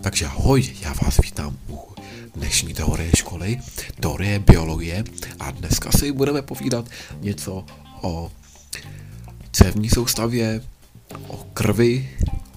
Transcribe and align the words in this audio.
Takže 0.00 0.26
ahoj, 0.26 0.72
já 0.80 0.92
vás 1.02 1.18
vítám 1.22 1.56
u 1.68 1.78
dnešní 2.34 2.74
teorie 2.74 3.10
školy, 3.16 3.58
teorie 4.00 4.38
biologie 4.38 5.04
a 5.40 5.50
dneska 5.50 5.90
si 5.92 6.12
budeme 6.12 6.42
povídat 6.42 6.88
něco 7.20 7.64
o 8.02 8.32
cévní 9.52 9.90
soustavě, 9.90 10.60
o 11.28 11.36
krvi, 11.36 12.08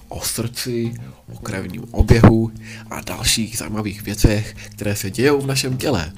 o 0.08 0.20
srdci, 0.20 0.94
o 1.34 1.38
krevním 1.38 1.84
oběhu 1.90 2.50
a 2.90 3.00
dalších 3.00 3.58
zajímavých 3.58 4.02
věcech, 4.02 4.56
které 4.70 4.96
se 4.96 5.10
dějou 5.10 5.40
v 5.40 5.46
našem 5.46 5.76
těle. 5.76 6.12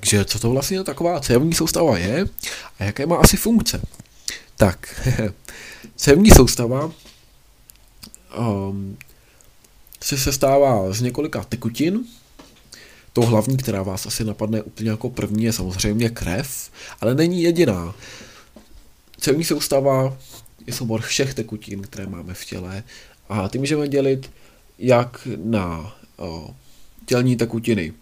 Takže 0.00 0.24
co 0.24 0.38
to 0.38 0.50
vlastně 0.50 0.84
taková 0.84 1.20
cévní 1.20 1.54
soustava 1.54 1.98
je 1.98 2.26
a 2.78 2.84
jaké 2.84 3.06
má 3.06 3.16
asi 3.16 3.36
funkce? 3.36 3.82
Tak, 4.56 5.10
cévní 5.96 6.30
soustava 6.30 6.92
um, 8.38 8.98
se 10.02 10.18
sestává 10.18 10.92
z 10.92 11.00
několika 11.00 11.44
tekutin. 11.44 12.00
To 13.12 13.20
hlavní, 13.20 13.56
která 13.56 13.82
vás 13.82 14.06
asi 14.06 14.24
napadne 14.24 14.62
úplně 14.62 14.90
jako 14.90 15.10
první, 15.10 15.44
je 15.44 15.52
samozřejmě 15.52 16.10
krev, 16.10 16.70
ale 17.00 17.14
není 17.14 17.42
jediná. 17.42 17.94
Cévní 19.20 19.44
soustava 19.44 20.18
je 20.66 20.72
soubor 20.72 21.00
všech 21.00 21.34
tekutin, 21.34 21.82
které 21.82 22.06
máme 22.06 22.34
v 22.34 22.44
těle 22.44 22.84
a 23.28 23.48
ty 23.48 23.58
můžeme 23.58 23.88
dělit 23.88 24.30
jak 24.78 25.28
na 25.44 25.96
o, 26.16 26.54
tělní 27.06 27.36
tekutiny 27.36 27.92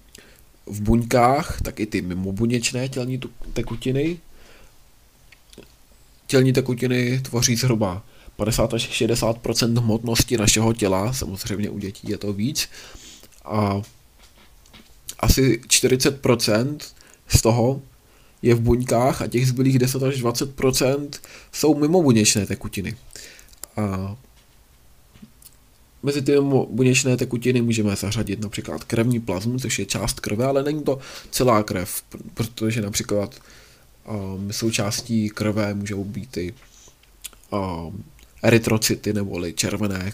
v 0.71 0.81
buňkách, 0.81 1.61
tak 1.63 1.81
i 1.81 1.87
ty 1.87 2.03
mimobuněčné 2.03 2.89
tělní 2.89 3.21
tekutiny. 3.53 4.19
Tělní 6.27 6.53
tekutiny 6.53 7.21
tvoří 7.21 7.57
zhruba 7.57 8.03
50 8.37 8.75
až 8.75 8.83
60 8.83 9.47
hmotnosti 9.79 10.37
našeho 10.37 10.73
těla, 10.73 11.13
samozřejmě 11.13 11.71
u 11.71 11.79
dětí 11.79 12.11
je 12.11 12.19
to 12.19 12.33
víc. 12.33 12.69
A 13.45 13.83
asi 15.19 15.61
40% 15.67 16.79
z 17.29 17.43
toho 17.43 17.83
je 18.43 18.55
v 18.55 18.61
buňkách 18.61 19.23
a 19.23 19.27
těch 19.27 19.49
zbylých 19.49 19.79
10 19.79 20.03
až 20.03 20.23
20% 20.23 21.09
jsou 21.53 21.75
mimobuněčné 21.75 22.47
tekutiny. 22.47 22.97
A 23.77 24.17
Mezi 26.03 26.23
ty 26.23 26.33
buněčné 26.71 27.17
tekutiny 27.17 27.63
můžeme 27.63 27.97
zařadit 27.97 28.41
například 28.41 28.85
krevní 28.85 29.21
plazmu, 29.21 29.59
což 29.59 29.79
je 29.79 29.87
část 29.87 30.21
krve, 30.21 30.45
ale 30.45 30.63
není 30.63 30.83
to 30.83 30.99
celá 31.31 31.63
krev, 31.63 32.03
protože 32.35 32.81
například 32.81 33.35
um, 34.09 34.53
součástí 34.53 35.31
krve 35.31 35.75
můžou 35.75 36.05
být 36.05 36.37
i 36.37 36.55
um, 37.51 38.05
erytrocity 38.43 39.13
neboli 39.13 39.53
červené 39.53 40.13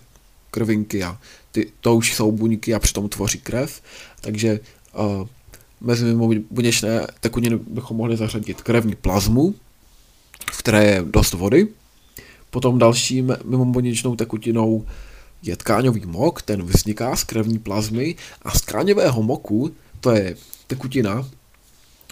krvinky 0.51 1.05
a 1.05 1.19
ty, 1.53 1.73
to 1.81 1.97
už 1.97 2.15
jsou 2.15 2.33
buňky 2.33 2.75
a 2.75 2.79
přitom 2.79 3.09
tvoří 3.09 3.39
krev, 3.39 3.83
takže 4.21 4.61
uh, 4.95 5.29
mezi 5.81 6.15
buněčné 6.51 7.07
tekutiny 7.21 7.57
bychom 7.57 7.97
mohli 7.97 8.17
zařadit 8.17 8.63
krevní 8.63 8.95
plazmu, 8.95 9.55
v 10.53 10.59
které 10.59 10.85
je 10.85 11.03
dost 11.03 11.35
vody, 11.35 11.69
potom 12.51 12.79
dalším 12.79 13.37
mimobuněčnou 13.45 14.17
tekutinou 14.17 14.87
je 15.45 15.57
tkáňový 15.57 16.09
mok, 16.09 16.43
ten 16.43 16.63
vzniká 16.63 17.17
z 17.17 17.25
krevní 17.25 17.59
plazmy 17.59 18.17
a 18.43 18.51
z 18.51 18.61
tkáňového 18.61 19.23
moku, 19.23 19.77
to 20.01 20.11
je 20.11 20.37
tekutina, 20.67 21.29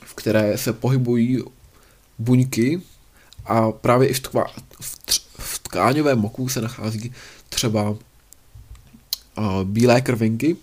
v 0.05 0.15
které 0.15 0.59
se 0.59 0.73
pohybují 0.73 1.43
buňky 2.19 2.83
a 3.45 3.73
právě 3.73 4.09
i 4.09 4.15
v, 4.15 4.21
tkva, 4.21 4.45
v, 4.81 4.99
tř, 5.05 5.21
v 5.39 5.59
tkáňovém 5.59 6.19
moku 6.19 6.49
se 6.49 6.61
nachází 6.61 7.13
třeba 7.49 7.91
uh, 7.91 7.99
bílé 9.65 10.01
krvinky, 10.01 10.57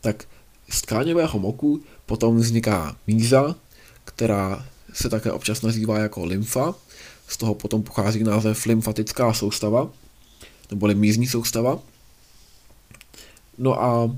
tak 0.00 0.24
z 0.68 0.82
tkáňového 0.82 1.38
moku 1.38 1.80
potom 2.06 2.36
vzniká 2.36 2.96
míza, 3.06 3.54
která 4.04 4.66
se 4.92 5.08
také 5.08 5.32
občas 5.32 5.62
nazývá 5.62 5.98
jako 5.98 6.24
lymfa, 6.24 6.74
z 7.28 7.36
toho 7.36 7.54
potom 7.54 7.82
pochází 7.82 8.24
název 8.24 8.66
lymfatická 8.66 9.32
soustava, 9.32 9.90
neboli 10.70 10.94
mízní 10.94 11.26
soustava. 11.26 11.78
No 13.58 13.82
a 13.82 14.16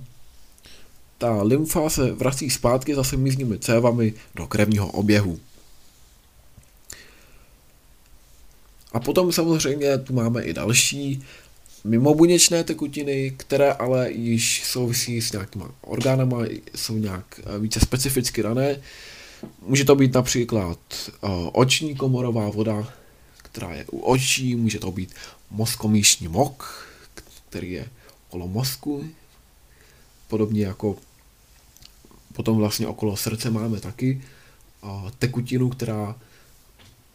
ta 1.18 1.42
lymfa 1.42 1.90
se 1.90 2.12
vrací 2.12 2.50
zpátky 2.50 2.94
zase 2.94 3.16
mízními 3.16 3.58
cévami 3.58 4.14
do 4.34 4.46
krevního 4.46 4.90
oběhu. 4.90 5.40
A 8.92 9.00
potom 9.00 9.32
samozřejmě 9.32 9.98
tu 9.98 10.12
máme 10.12 10.42
i 10.42 10.52
další 10.52 11.22
mimobuněčné 11.84 12.64
tekutiny, 12.64 13.34
které 13.36 13.72
ale 13.72 14.12
již 14.12 14.64
souvisí 14.64 15.22
s 15.22 15.32
nějakýma 15.32 15.70
orgánama, 15.80 16.38
jsou 16.74 16.98
nějak 16.98 17.40
eh, 17.40 17.58
více 17.58 17.80
specificky 17.80 18.42
dané. 18.42 18.76
Může 19.62 19.84
to 19.84 19.94
být 19.94 20.14
například 20.14 20.78
uh, 21.20 21.30
oční 21.52 21.96
komorová 21.96 22.50
voda, 22.50 22.92
která 23.36 23.74
je 23.74 23.84
u 23.90 23.98
očí, 23.98 24.56
může 24.56 24.78
to 24.78 24.92
být 24.92 25.14
mozkomíšní 25.50 26.28
mok, 26.28 26.88
který 27.48 27.72
je 27.72 27.88
okolo 28.28 28.48
mozku, 28.48 29.04
podobně 30.28 30.66
jako 30.66 30.96
potom 32.32 32.56
vlastně 32.56 32.86
okolo 32.86 33.16
srdce 33.16 33.50
máme 33.50 33.80
taky 33.80 34.22
tekutinu, 35.18 35.68
která 35.68 36.16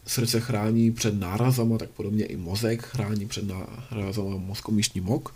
srdce 0.06 0.40
chrání 0.40 0.90
před 0.90 1.20
nárazama, 1.20 1.78
tak 1.78 1.90
podobně 1.90 2.24
i 2.24 2.36
mozek 2.36 2.82
chrání 2.82 3.26
před 3.26 3.44
nárazama 3.90 4.36
mozkomíšní 4.36 5.00
mok. 5.00 5.34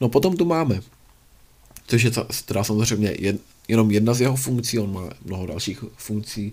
No 0.00 0.08
potom 0.08 0.36
tu 0.36 0.44
máme, 0.44 0.80
což 1.86 2.02
je 2.02 2.10
teda 2.44 2.64
samozřejmě 2.64 3.14
jen, 3.18 3.38
jenom 3.68 3.90
jedna 3.90 4.14
z 4.14 4.20
jeho 4.20 4.36
funkcí, 4.36 4.78
on 4.78 4.92
má 4.92 5.10
mnoho 5.24 5.46
dalších 5.46 5.84
funkcí, 5.96 6.52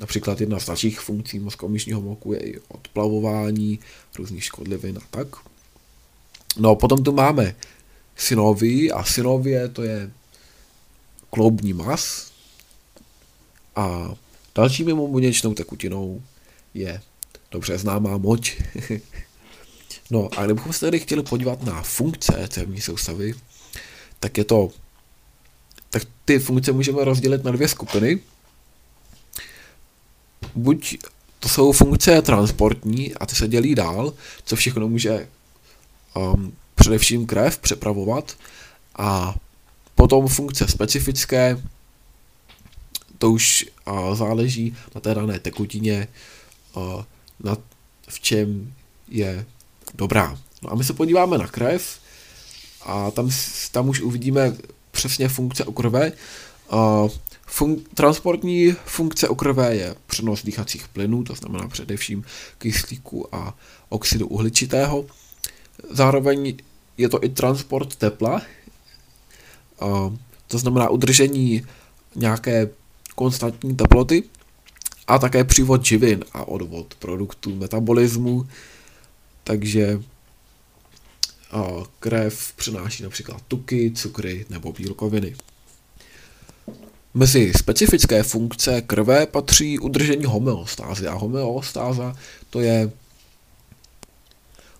například 0.00 0.40
jedna 0.40 0.58
z 0.58 0.66
dalších 0.66 1.00
funkcí 1.00 1.38
mozkomíšního 1.38 2.00
moku 2.00 2.32
je 2.32 2.38
i 2.38 2.60
odplavování 2.68 3.78
různých 4.18 4.44
škodlivin 4.44 4.98
a 4.98 5.06
tak. 5.10 5.28
No 6.56 6.76
potom 6.76 7.04
tu 7.04 7.12
máme 7.12 7.54
synovii 8.16 8.92
a 8.92 9.04
synovie 9.04 9.68
to 9.68 9.82
je 9.82 10.10
kloubní 11.30 11.72
mas 11.72 12.32
a 13.76 14.14
další 14.54 14.84
mimobuněčnou 14.84 15.54
tekutinou 15.54 16.22
je 16.74 17.00
dobře 17.50 17.78
známá 17.78 18.18
moč. 18.18 18.62
no 20.10 20.28
a 20.36 20.44
kdybychom 20.44 20.72
se 20.72 20.80
tady 20.80 21.00
chtěli 21.00 21.22
podívat 21.22 21.62
na 21.62 21.82
funkce 21.82 22.48
cévní 22.48 22.80
soustavy, 22.80 23.34
tak 24.20 24.38
je 24.38 24.44
to 24.44 24.70
tak 25.90 26.02
ty 26.24 26.38
funkce 26.38 26.72
můžeme 26.72 27.04
rozdělit 27.04 27.44
na 27.44 27.50
dvě 27.50 27.68
skupiny. 27.68 28.18
Buď 30.54 30.98
to 31.40 31.48
jsou 31.48 31.72
funkce 31.72 32.22
transportní 32.22 33.14
a 33.14 33.26
ty 33.26 33.34
se 33.34 33.48
dělí 33.48 33.74
dál, 33.74 34.14
co 34.44 34.56
všechno 34.56 34.88
může 34.88 35.28
um, 36.16 36.52
především 36.74 37.26
krev 37.26 37.58
přepravovat 37.58 38.36
a 38.96 39.34
potom 39.94 40.28
funkce 40.28 40.68
specifické, 40.68 41.62
to 43.18 43.30
už 43.30 43.66
záleží 44.14 44.76
na 44.94 45.00
té 45.00 45.14
dané 45.14 45.38
tekutině, 45.38 46.08
na, 47.40 47.56
v 48.08 48.20
čem 48.20 48.74
je 49.08 49.46
dobrá. 49.94 50.38
No 50.62 50.72
a 50.72 50.74
my 50.74 50.84
se 50.84 50.92
podíváme 50.92 51.38
na 51.38 51.46
krev 51.46 51.98
a 52.82 53.10
tam, 53.10 53.30
tam 53.72 53.88
už 53.88 54.00
uvidíme 54.00 54.56
přesně 54.90 55.28
funkce 55.28 55.64
u 55.64 55.72
krve. 55.72 56.12
Uh, 56.72 57.10
fun- 57.48 57.82
transportní 57.94 58.72
funkce 58.84 59.28
u 59.28 59.34
krve 59.34 59.76
je 59.76 59.94
přenos 60.06 60.44
dýchacích 60.44 60.88
plynů, 60.88 61.24
to 61.24 61.34
znamená 61.34 61.68
především 61.68 62.24
kyslíku 62.58 63.34
a 63.34 63.54
oxidu 63.88 64.26
uhličitého. 64.26 65.04
Zároveň 65.90 66.56
je 66.96 67.08
to 67.08 67.24
i 67.24 67.28
transport 67.28 67.96
tepla, 67.96 68.42
to 70.48 70.58
znamená 70.58 70.88
udržení 70.88 71.66
nějaké 72.14 72.68
konstantní 73.14 73.76
teploty 73.76 74.22
a 75.06 75.18
také 75.18 75.44
přívod 75.44 75.84
živin 75.84 76.24
a 76.32 76.48
odvod 76.48 76.94
produktů 76.94 77.54
metabolismu, 77.56 78.48
takže 79.44 80.02
krev 82.00 82.52
přináší 82.56 83.02
například 83.02 83.42
tuky, 83.48 83.92
cukry 83.94 84.46
nebo 84.50 84.72
bílkoviny. 84.72 85.36
Mezi 87.14 87.52
specifické 87.56 88.22
funkce 88.22 88.80
krve 88.80 89.26
patří 89.26 89.78
udržení 89.78 90.24
homeostázy 90.24 91.06
a 91.06 91.14
homeostáza 91.14 92.16
to 92.50 92.60
je 92.60 92.90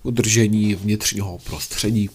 udržení 0.05 0.75
vnitřního 0.75 1.39
prostředí. 1.39 2.11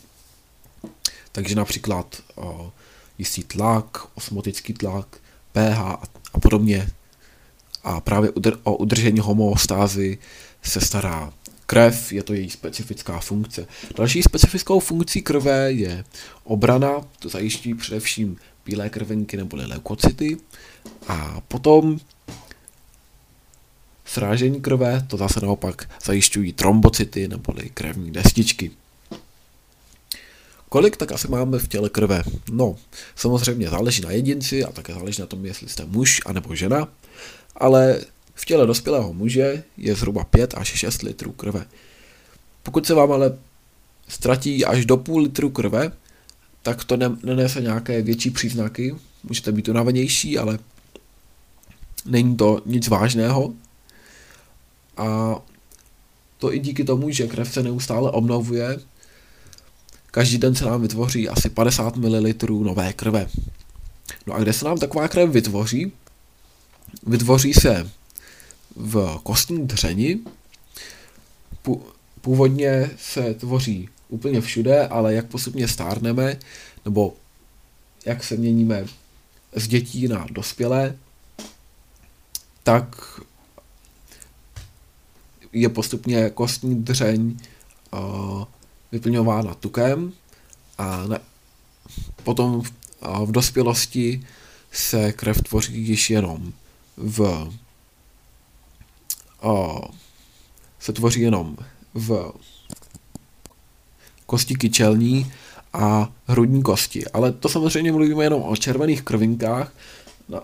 Takže 1.31 1.55
například 1.55 2.21
o, 2.35 2.71
jistý 3.17 3.43
tlak, 3.43 3.97
osmotický 4.15 4.73
tlak, 4.73 5.17
pH 5.51 5.77
a, 5.79 6.03
a 6.33 6.39
podobně 6.39 6.89
a 7.83 8.01
právě 8.01 8.31
o 8.63 8.75
udržení 8.75 9.19
homeostázy 9.19 10.17
se 10.61 10.81
stará 10.81 11.33
krev, 11.65 12.13
je 12.13 12.23
to 12.23 12.33
její 12.33 12.49
specifická 12.49 13.19
funkce. 13.19 13.67
Další 13.97 14.23
specifickou 14.23 14.79
funkcí 14.79 15.21
krve 15.21 15.71
je 15.71 16.05
obrana, 16.43 17.01
to 17.19 17.29
zajišťují 17.29 17.75
především 17.75 18.37
bílé 18.65 18.89
krvenky 18.89 19.37
nebo 19.37 19.57
leukocyty. 19.57 20.37
A 21.07 21.41
potom 21.47 21.99
srážení 24.09 24.61
krve, 24.61 25.05
to 25.07 25.17
zase 25.17 25.39
naopak 25.39 25.89
zajišťují 26.03 26.53
trombocyty 26.53 27.27
neboli 27.27 27.69
krevní 27.69 28.11
destičky. 28.11 28.71
Kolik 30.69 30.97
tak 30.97 31.11
asi 31.11 31.27
máme 31.27 31.59
v 31.59 31.67
těle 31.67 31.89
krve? 31.89 32.23
No, 32.51 32.75
samozřejmě 33.15 33.69
záleží 33.69 34.01
na 34.01 34.11
jedinci 34.11 34.63
a 34.63 34.71
také 34.71 34.93
záleží 34.93 35.21
na 35.21 35.27
tom, 35.27 35.45
jestli 35.45 35.69
jste 35.69 35.85
muž 35.85 36.21
anebo 36.25 36.55
žena, 36.55 36.87
ale 37.55 38.01
v 38.33 38.45
těle 38.45 38.67
dospělého 38.67 39.13
muže 39.13 39.63
je 39.77 39.95
zhruba 39.95 40.23
5 40.23 40.53
až 40.57 40.67
6 40.67 41.01
litrů 41.01 41.31
krve. 41.31 41.65
Pokud 42.63 42.87
se 42.87 42.93
vám 42.93 43.11
ale 43.11 43.37
ztratí 44.07 44.65
až 44.65 44.85
do 44.85 44.97
půl 44.97 45.21
litru 45.21 45.49
krve, 45.49 45.91
tak 46.61 46.83
to 46.83 46.97
nenese 47.23 47.61
nějaké 47.61 48.01
větší 48.01 48.29
příznaky. 48.29 48.95
Můžete 49.23 49.51
být 49.51 49.67
unavenější, 49.67 50.37
ale 50.37 50.59
není 52.05 52.37
to 52.37 52.61
nic 52.65 52.87
vážného. 52.87 53.53
A 54.99 55.35
to 56.37 56.53
i 56.53 56.59
díky 56.59 56.83
tomu, 56.83 57.09
že 57.09 57.27
krev 57.27 57.53
se 57.53 57.63
neustále 57.63 58.11
obnovuje. 58.11 58.79
Každý 60.11 60.37
den 60.37 60.55
se 60.55 60.65
nám 60.65 60.81
vytvoří 60.81 61.29
asi 61.29 61.49
50 61.49 61.95
ml 61.95 62.33
nové 62.49 62.93
krve. 62.93 63.27
No 64.27 64.33
a 64.33 64.39
kde 64.39 64.53
se 64.53 64.65
nám 64.65 64.77
taková 64.77 65.07
krev 65.07 65.29
vytvoří? 65.29 65.91
Vytvoří 67.03 67.53
se 67.53 67.89
v 68.75 69.19
kostní 69.23 69.67
dřeni. 69.67 70.19
Původně 72.21 72.89
se 72.97 73.33
tvoří 73.33 73.89
úplně 74.09 74.41
všude, 74.41 74.87
ale 74.87 75.13
jak 75.13 75.25
postupně 75.25 75.67
stárneme, 75.67 76.37
nebo 76.85 77.13
jak 78.05 78.23
se 78.23 78.35
měníme 78.35 78.85
z 79.55 79.67
dětí 79.67 80.07
na 80.07 80.27
dospělé, 80.31 80.97
tak 82.63 83.19
je 85.53 85.69
postupně 85.69 86.29
kostní 86.29 86.83
dřeň 86.83 87.37
uh, 87.93 88.43
vyplňována 88.91 89.53
tukem 89.53 90.13
a 90.77 91.07
ne, 91.07 91.19
potom 92.23 92.61
v, 92.61 92.73
uh, 93.07 93.25
v 93.25 93.31
dospělosti 93.31 94.23
se 94.71 95.11
krev 95.11 95.41
tvoří 95.41 95.87
již 95.87 96.09
jenom 96.09 96.53
v 96.97 97.19
uh, 99.43 99.79
se 100.79 100.93
tvoří 100.93 101.21
jenom 101.21 101.57
v 101.93 102.33
kosti 104.25 104.55
kyčelní 104.55 105.31
a 105.73 106.11
hrudní 106.27 106.63
kosti. 106.63 107.05
Ale 107.05 107.31
to 107.31 107.49
samozřejmě 107.49 107.91
mluvíme 107.91 108.23
jenom 108.23 108.43
o 108.43 108.55
červených 108.55 109.01
krvinkách, 109.01 109.73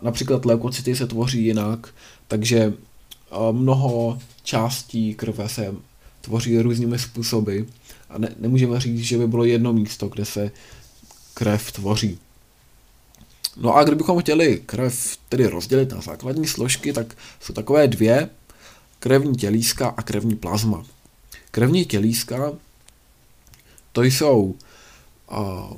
například 0.02 0.46
leukocyty 0.46 0.96
se 0.96 1.08
tvoří 1.08 1.46
jinak, 1.46 1.94
takže 2.28 2.74
mnoho 3.52 4.20
částí 4.46 5.16
krve 5.16 5.50
se 5.50 5.76
tvoří 6.22 6.60
různými 6.60 7.00
způsoby 7.00 7.60
a 8.10 8.18
ne, 8.18 8.36
nemůžeme 8.40 8.80
říct, 8.80 9.00
že 9.00 9.18
by 9.18 9.28
bylo 9.28 9.44
jedno 9.44 9.74
místo, 9.74 10.08
kde 10.08 10.26
se 10.26 10.52
krev 11.34 11.72
tvoří. 11.72 12.20
No 13.58 13.76
a 13.76 13.84
kdybychom 13.84 14.20
chtěli 14.20 14.62
krev 14.66 15.18
tedy 15.30 15.48
rozdělit 15.48 15.92
na 15.92 16.02
základní 16.02 16.48
složky, 16.48 16.94
tak 16.94 17.18
jsou 17.40 17.54
takové 17.54 17.88
dvě, 17.88 18.30
krevní 19.00 19.36
tělíska 19.36 19.94
a 19.98 20.02
krevní 20.02 20.36
plazma. 20.36 20.86
Krevní 21.52 21.86
tělíska 21.86 22.54
to 23.92 24.04
jsou 24.04 24.56
uh, 25.32 25.78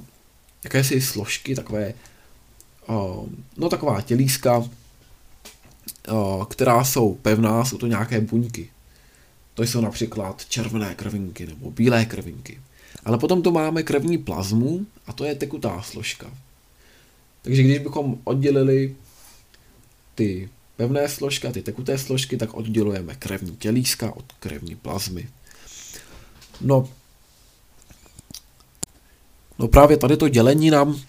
jakési 0.64 1.02
složky, 1.02 1.56
takové, 1.56 1.94
uh, 2.90 3.26
no 3.58 3.70
taková 3.70 4.02
tělíska, 4.02 4.64
která 6.50 6.84
jsou 6.84 7.16
pevná, 7.16 7.66
jsou 7.66 7.78
to 7.78 7.88
nějaké 7.88 8.22
buňky. 8.22 8.70
To 9.54 9.64
jsou 9.64 9.82
například 9.82 10.46
červené 10.46 10.96
krvinky 10.96 11.46
nebo 11.46 11.72
bílé 11.72 12.06
krvinky. 12.06 12.60
Ale 13.06 13.18
potom 13.18 13.42
tu 13.42 13.52
máme 13.52 13.84
krevní 13.84 14.18
plazmu 14.18 14.86
a 15.08 15.14
to 15.14 15.26
je 15.26 15.36
tekutá 15.36 15.82
složka. 15.82 16.32
Takže 17.42 17.64
když 17.64 17.80
bychom 17.80 18.18
oddělili 18.24 18.96
ty 20.16 20.50
pevné 20.76 21.10
složky 21.10 21.48
a 21.48 21.52
ty 21.52 21.62
tekuté 21.62 21.98
složky, 21.98 22.38
tak 22.38 22.54
oddělujeme 22.54 23.16
krevní 23.16 23.56
tělíska 23.56 24.16
od 24.16 24.26
krevní 24.40 24.76
plazmy. 24.76 25.30
No, 26.62 26.90
no 29.60 29.68
právě 29.68 29.98
tady 29.98 30.18
to 30.18 30.30
dělení 30.30 30.70
nám 30.70 31.02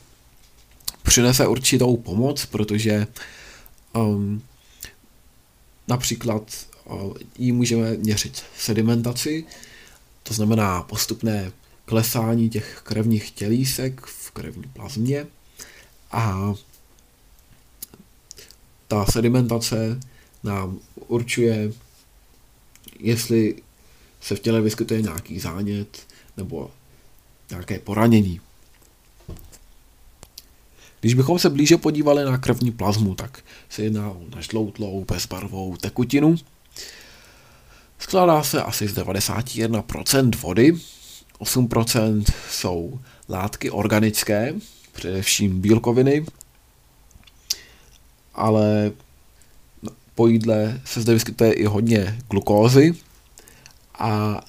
přinese 1.03 1.47
určitou 1.47 1.97
pomoc, 1.97 2.47
protože 2.47 3.07
um, 3.97 4.43
například 5.89 6.67
uh, 6.85 7.13
jí 7.39 7.53
můžeme 7.53 7.97
měřit 7.97 8.43
sedimentaci, 8.59 9.45
to 10.23 10.35
znamená 10.35 10.83
postupné 10.83 11.53
klesání 11.85 12.51
těch 12.51 12.81
krevních 12.85 13.31
tělísek 13.31 14.07
v 14.07 14.31
krevní 14.31 14.65
plazmě 14.73 15.27
a 16.11 16.55
ta 18.89 19.07
sedimentace 19.07 20.01
nám 20.43 20.79
určuje, 21.07 21.73
jestli 22.99 23.63
se 24.21 24.37
v 24.37 24.41
těle 24.41 24.61
vyskytuje 24.61 25.03
nějaký 25.03 25.41
zánět 25.41 26.07
nebo 26.37 26.71
nějaké 27.51 27.79
poranění. 27.79 28.41
Když 31.01 31.15
bychom 31.15 31.39
se 31.39 31.51
blíže 31.51 31.77
podívali 31.77 32.25
na 32.25 32.39
krevní 32.39 32.71
plazmu, 32.71 33.15
tak 33.15 33.41
se 33.69 33.83
jedná 33.83 34.11
o 34.11 34.21
nažloutlou, 34.37 35.05
bezbarvou 35.05 35.77
tekutinu. 35.77 36.37
Skládá 37.99 38.43
se 38.43 38.63
asi 38.63 38.89
z 38.89 38.95
91% 38.95 40.31
vody, 40.41 40.75
8% 41.41 42.25
jsou 42.51 43.01
látky 43.29 43.71
organické, 43.71 44.55
především 44.93 45.61
bílkoviny, 45.61 46.27
ale 48.35 48.93
po 50.15 50.27
jídle 50.27 50.81
se 50.85 51.01
zde 51.01 51.13
vyskytuje 51.13 51.53
i 51.53 51.65
hodně 51.65 52.19
glukózy 52.31 52.95
a 53.99 54.41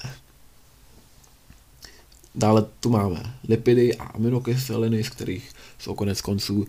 dále 2.34 2.64
tu 2.80 2.90
máme 2.90 3.34
lipidy 3.48 3.96
a 3.96 4.04
aminokyseliny, 4.04 5.04
z 5.04 5.08
kterých 5.08 5.50
jsou 5.78 5.94
konec 5.94 6.20
konců 6.20 6.66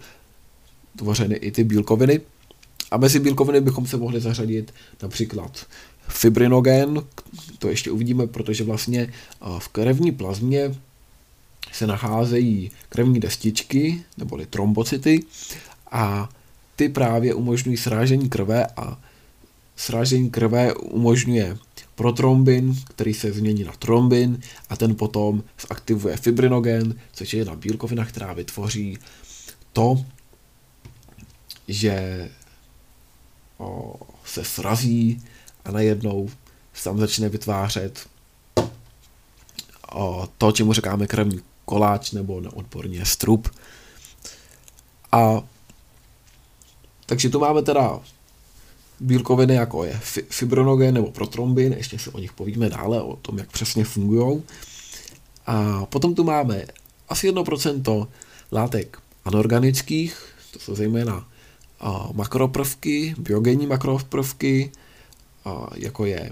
tvořeny 0.98 1.36
i 1.36 1.51
ty 1.51 1.63
bílkoviny. 1.63 2.22
A 2.91 2.98
mezi 2.98 3.20
bílkoviny 3.20 3.62
bychom 3.62 3.88
se 3.88 3.98
mohli 3.98 4.22
zařadit 4.22 4.74
například 5.03 5.65
fibrinogen, 6.08 7.03
to 7.60 7.70
ještě 7.70 7.91
uvidíme, 7.91 8.27
protože 8.27 8.63
vlastně 8.63 9.13
v 9.60 9.68
krevní 9.68 10.12
plazmě 10.12 10.75
se 11.72 11.88
nacházejí 11.88 12.72
krevní 12.89 13.20
destičky, 13.20 14.03
neboli 14.18 14.46
trombocyty, 14.46 15.24
a 15.91 16.30
ty 16.75 16.89
právě 16.89 17.34
umožňují 17.34 17.77
srážení 17.77 18.30
krve 18.30 18.65
a 18.77 19.01
srážení 19.75 20.30
krve 20.30 20.74
umožňuje 20.74 21.58
protrombin, 21.95 22.75
který 22.88 23.13
se 23.13 23.31
změní 23.31 23.63
na 23.63 23.71
trombin 23.71 24.39
a 24.69 24.75
ten 24.77 24.95
potom 24.95 25.43
zaktivuje 25.69 26.17
fibrinogen, 26.17 26.95
což 27.13 27.33
je 27.33 27.39
jedna 27.39 27.55
bílkovina, 27.55 28.05
která 28.05 28.33
vytvoří 28.33 28.98
to, 29.74 30.05
že 31.67 32.29
o, 33.57 33.95
se 34.25 34.43
srazí 34.43 35.24
a 35.65 35.71
najednou 35.71 36.29
se 36.74 36.83
tam 36.83 37.00
začne 37.00 37.29
vytvářet 37.29 38.07
o, 39.91 40.29
to, 40.38 40.51
čemu 40.51 40.74
říkáme 40.74 41.07
krevní 41.07 41.41
koláč 41.65 42.12
nebo 42.12 42.41
neodborně 42.41 43.05
strup. 43.05 43.48
A 45.12 45.41
takže 47.05 47.29
tu 47.29 47.39
máme 47.39 47.62
teda 47.62 48.00
bílkoviny, 49.01 49.55
jako 49.55 49.84
je 49.84 50.00
fibronogen 50.29 50.93
nebo 50.93 51.12
protrombin, 51.12 51.74
ještě 51.74 52.00
si 52.00 52.10
o 52.10 52.20
nich 52.20 52.34
povíme 52.34 52.70
dále, 52.70 53.01
o 53.01 53.15
tom, 53.15 53.38
jak 53.38 53.51
přesně 53.51 53.86
fungují. 53.86 54.43
A 55.46 55.86
potom 55.86 56.15
tu 56.15 56.24
máme 56.24 56.65
asi 57.10 57.31
1% 57.31 58.08
látek 58.51 59.00
anorganických, 59.25 60.25
to 60.51 60.60
jsou 60.60 60.75
zejména 60.75 61.27
makroprvky, 62.13 63.15
biogenní 63.17 63.67
makroprvky, 63.67 64.72
jako 65.75 66.05
je 66.05 66.31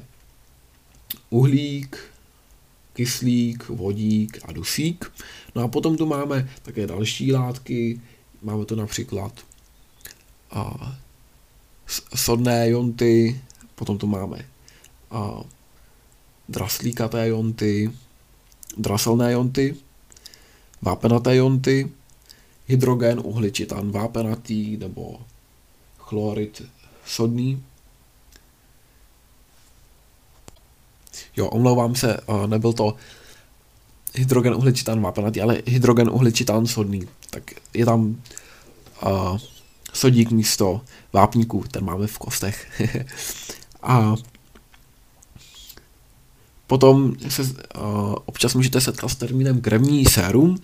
uhlík, 1.29 1.97
kyslík, 2.93 3.69
vodík 3.69 4.39
a 4.43 4.51
dusík. 4.51 5.11
No 5.55 5.63
a 5.63 5.67
potom 5.67 5.97
tu 5.97 6.05
máme 6.05 6.49
také 6.61 6.87
další 6.87 7.33
látky, 7.33 8.01
máme 8.41 8.65
tu 8.65 8.75
například 8.75 9.33
sodné 12.15 12.69
jonty, 12.69 13.41
potom 13.75 13.97
tu 13.97 14.07
máme 14.07 14.45
a 15.11 15.41
draslíkaté 16.49 17.27
jonty, 17.27 17.91
draselné 18.77 19.31
jonty, 19.31 19.75
vápenaté 20.81 21.35
jonty, 21.35 21.91
hydrogen, 22.67 23.21
uhličitan 23.23 23.91
vápenatý 23.91 24.77
nebo 24.77 25.21
chlorid 25.97 26.61
sodný. 27.05 27.63
Jo, 31.37 31.47
omlouvám 31.47 31.95
se, 31.95 32.17
nebyl 32.45 32.73
to 32.73 32.95
hydrogen 34.15 34.53
uhličitan 34.53 35.01
vápenatý, 35.01 35.41
ale 35.41 35.61
hydrogen 35.65 36.09
uhličitan 36.09 36.67
sodný. 36.67 37.07
Tak 37.29 37.43
je 37.73 37.85
tam 37.85 38.21
uh, 39.03 39.37
sodík 39.93 40.31
místo 40.31 40.81
vápníků, 41.13 41.63
ten 41.71 41.83
máme 41.83 42.07
v 42.07 42.17
kostech. 42.17 42.81
a 43.81 44.15
potom 46.67 47.15
se 47.29 47.41
uh, 47.41 47.49
občas 48.25 48.53
můžete 48.53 48.81
setkat 48.81 49.09
s 49.09 49.15
termínem 49.15 49.61
krevní 49.61 50.05
sérum. 50.05 50.57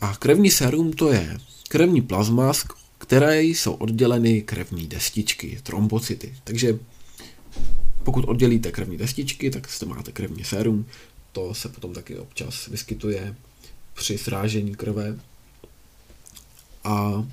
A 0.00 0.16
krevní 0.16 0.50
sérum 0.50 0.92
to 0.92 1.12
je 1.12 1.38
krevní 1.68 2.02
plazma, 2.02 2.52
z 2.52 2.64
které 2.98 3.42
jsou 3.42 3.72
odděleny 3.72 4.42
krevní 4.42 4.86
destičky, 4.86 5.60
trombocyty. 5.62 6.34
Takže 6.44 6.78
pokud 8.02 8.24
oddělíte 8.24 8.72
krevní 8.72 8.96
destičky, 8.96 9.50
tak 9.50 9.68
jste 9.68 9.86
máte 9.86 10.12
krevní 10.12 10.44
sérum. 10.44 10.86
To 11.32 11.54
se 11.54 11.68
potom 11.68 11.92
taky 11.94 12.16
občas 12.16 12.66
vyskytuje 12.66 13.36
při 13.94 14.18
srážení 14.18 14.74
krve. 14.74 15.18
A 16.84 17.24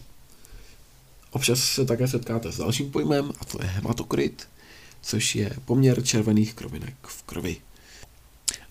občas 1.31 1.59
se 1.59 1.85
také 1.85 2.07
setkáte 2.07 2.51
s 2.51 2.57
dalším 2.57 2.91
pojmem, 2.91 3.31
a 3.39 3.45
to 3.45 3.57
je 3.61 3.69
hematokrit, 3.69 4.47
což 5.01 5.35
je 5.35 5.51
poměr 5.65 6.03
červených 6.03 6.53
krovinek 6.53 6.95
v 7.03 7.23
krvi. 7.23 7.57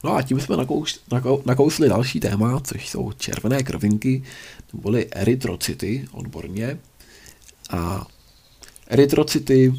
No 0.04 0.14
a 0.14 0.22
tím 0.22 0.40
jsme 0.40 0.56
nakous, 0.56 1.00
nakou, 1.12 1.42
nakousli 1.46 1.88
další 1.88 2.20
téma, 2.20 2.60
což 2.60 2.88
jsou 2.88 3.12
červené 3.12 3.62
krvinky, 3.62 4.22
neboli 4.72 5.08
erytrocity 5.12 6.08
odborně. 6.12 6.78
A 7.70 8.06
erytrocity 8.86 9.74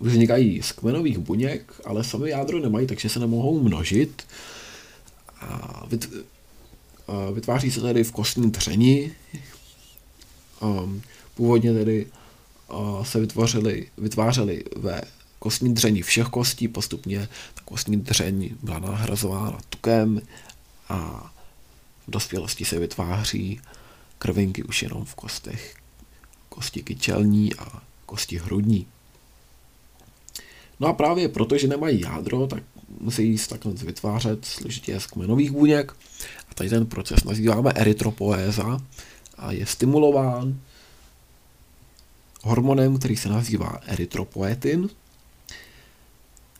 vznikají 0.00 0.62
z 0.62 0.72
kmenových 0.72 1.18
buněk, 1.18 1.80
ale 1.84 2.04
sami 2.04 2.30
jádro 2.30 2.60
nemají, 2.60 2.86
takže 2.86 3.08
se 3.08 3.18
nemohou 3.18 3.62
množit. 3.62 4.22
A 5.40 5.82
vytváří 7.32 7.70
se 7.70 7.80
tedy 7.80 8.04
v 8.04 8.12
kostní 8.12 8.50
dřeni. 8.50 9.12
Původně 11.36 11.72
tedy 11.72 12.06
se 13.02 13.20
vytvořily, 13.20 13.88
vytvářely 13.98 14.64
ve 14.76 15.02
kostní 15.38 15.74
dření 15.74 16.02
všech 16.02 16.26
kostí, 16.26 16.68
postupně 16.68 17.28
ta 17.54 17.60
kostní 17.64 17.96
dřeň 17.96 18.50
byla 18.62 18.78
nahrazována 18.78 19.58
tukem 19.68 20.22
a 20.88 21.30
v 22.06 22.10
dospělosti 22.10 22.64
se 22.64 22.78
vytváří 22.78 23.60
krvinky 24.18 24.62
už 24.62 24.82
jenom 24.82 25.04
v 25.04 25.14
kostech 25.14 25.76
kosti 26.48 26.82
kyčelní 26.82 27.54
a 27.54 27.82
kosti 28.06 28.38
hrudní. 28.38 28.86
No 30.80 30.88
a 30.88 30.92
právě 30.92 31.28
proto, 31.28 31.58
že 31.58 31.68
nemají 31.68 32.00
jádro, 32.00 32.46
tak 32.46 32.62
musí 33.00 33.38
se 33.38 33.48
takhle 33.48 33.72
vytvářet 33.72 34.44
složitě 34.44 35.00
z 35.00 35.06
kmenových 35.06 35.50
buněk. 35.50 35.92
A 36.50 36.54
tady 36.54 36.70
ten 36.70 36.86
proces 36.86 37.24
nazýváme 37.24 37.72
erytropoéza 37.74 38.80
a 39.38 39.52
je 39.52 39.66
stimulován 39.66 40.60
hormonem, 42.46 42.98
který 42.98 43.16
se 43.16 43.28
nazývá 43.28 43.80
erytropoetin. 43.86 44.88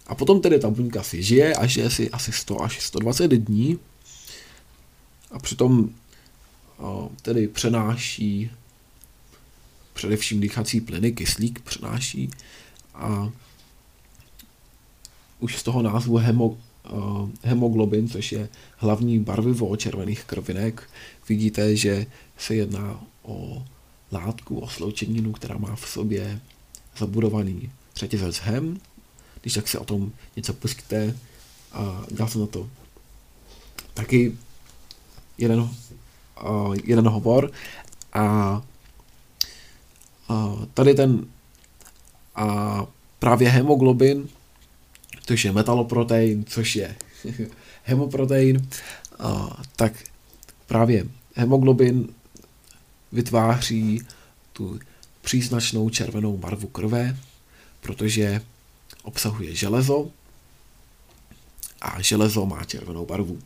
A 0.07 0.15
potom 0.15 0.41
tedy 0.41 0.59
ta 0.59 0.71
buňka 0.71 1.03
si 1.03 1.23
žije 1.23 1.55
a 1.55 1.67
žije 1.67 1.91
si 1.91 2.11
asi 2.11 2.33
100 2.33 2.63
až 2.63 2.81
120 2.81 3.29
dní 3.29 3.79
a 5.31 5.39
přitom 5.39 5.91
tedy 7.23 7.49
přenáší 7.49 8.51
především 9.93 10.41
dýchací 10.41 10.81
plyny, 10.81 11.13
kyslík 11.13 11.61
přenáší 11.61 12.31
a 12.95 13.31
už 15.41 15.59
z 15.59 15.63
toho 15.63 15.83
názvu 15.83 16.17
hemo, 16.17 16.59
hemoglobin, 17.43 18.09
což 18.09 18.33
je 18.33 18.49
hlavní 18.77 19.19
barvivo 19.19 19.77
červených 19.77 20.25
krvinek, 20.25 20.91
vidíte, 21.29 21.77
že 21.77 22.07
se 22.39 22.55
jedná 22.55 23.01
o 23.23 23.65
látku, 24.13 24.59
o 24.59 24.69
sloučeninu, 24.69 25.33
která 25.33 25.59
má 25.59 25.77
v 25.77 25.89
sobě 25.89 26.41
zabudovaný 26.99 27.73
řetězec 27.97 28.37
hem. 28.37 28.81
Když 29.41 29.55
tak 29.55 29.69
se 29.69 29.79
o 29.79 29.85
tom 29.85 30.13
něco 30.37 30.53
pustíte 30.53 31.17
a 31.73 32.05
dá 32.11 32.27
se 32.27 32.39
na 32.39 32.47
to 32.47 32.71
taky 33.95 34.37
jeden, 35.39 35.61
uh, 35.61 36.77
jeden 36.85 37.09
hovor 37.09 37.51
a 38.13 38.63
uh, 40.31 40.65
tady 40.75 40.95
ten 40.95 41.27
a 42.35 42.87
právě 43.19 43.49
hemoglobin 43.49 44.29
což 45.27 45.45
je 45.45 45.53
metaloprotein, 45.53 46.45
což 46.45 46.77
je 46.77 46.97
hemoprotein, 47.85 48.69
a, 49.19 49.63
tak 49.77 49.93
právě 50.67 51.05
hemoglobin 51.35 52.09
vytváří 53.13 54.01
tu 54.53 54.81
příznačnou 55.23 55.91
červenou 55.91 56.37
barvu 56.37 56.69
krve, 56.69 57.17
protože 57.81 58.41
obsahuje 59.03 59.55
železo 59.55 60.11
a 61.81 62.03
železo 62.03 62.47
má 62.47 62.65
červenou 62.65 63.07
barvu. 63.07 63.39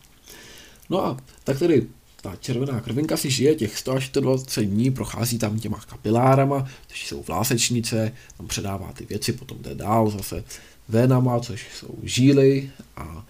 No 0.90 1.04
a 1.06 1.16
tak 1.44 1.58
tedy 1.58 1.86
ta 2.22 2.36
červená 2.40 2.80
krvinka 2.80 3.16
si 3.16 3.30
žije 3.30 3.54
těch 3.54 3.78
100 3.78 3.92
až 3.92 4.06
120 4.06 4.62
dní, 4.62 4.90
prochází 4.90 5.38
tam 5.38 5.58
těma 5.58 5.80
kapilárama, 5.80 6.68
což 6.86 7.06
jsou 7.06 7.22
vlásečnice, 7.22 8.12
tam 8.36 8.46
předává 8.46 8.92
ty 8.92 9.06
věci, 9.06 9.32
potom 9.32 9.58
jde 9.62 9.74
dál 9.74 10.10
zase 10.10 10.44
vénama, 10.88 11.40
což 11.40 11.66
jsou 11.74 11.98
žíly 12.02 12.70
a 12.96 13.26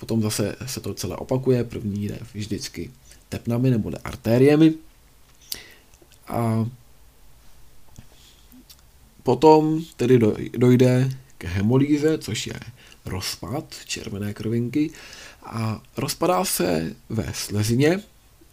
potom 0.00 0.22
zase 0.22 0.56
se 0.66 0.80
to 0.80 0.94
celé 0.94 1.16
opakuje. 1.16 1.64
První 1.64 2.04
jde 2.04 2.18
vždycky 2.34 2.90
tepnami 3.28 3.70
nebo 3.70 3.90
artériemi. 4.04 4.74
A 6.30 6.66
potom 9.22 9.82
tedy 9.96 10.18
dojde 10.56 11.10
k 11.38 11.44
hemolýze, 11.44 12.18
což 12.18 12.46
je 12.46 12.60
rozpad 13.06 13.64
červené 13.86 14.34
krvinky 14.34 14.90
a 15.44 15.82
rozpadá 15.96 16.44
se 16.44 16.96
ve 17.08 17.32
slezině. 17.34 18.00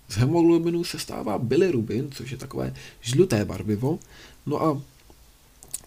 Z 0.10 0.15
hemoglobinu 0.15 0.84
se 0.84 1.00
stává 1.00 1.38
bilirubin, 1.38 2.12
což 2.12 2.31
je 2.31 2.38
takové 2.38 2.74
žluté 3.01 3.46
barvivo. 3.46 4.00
No 4.46 4.63
a 4.63 4.81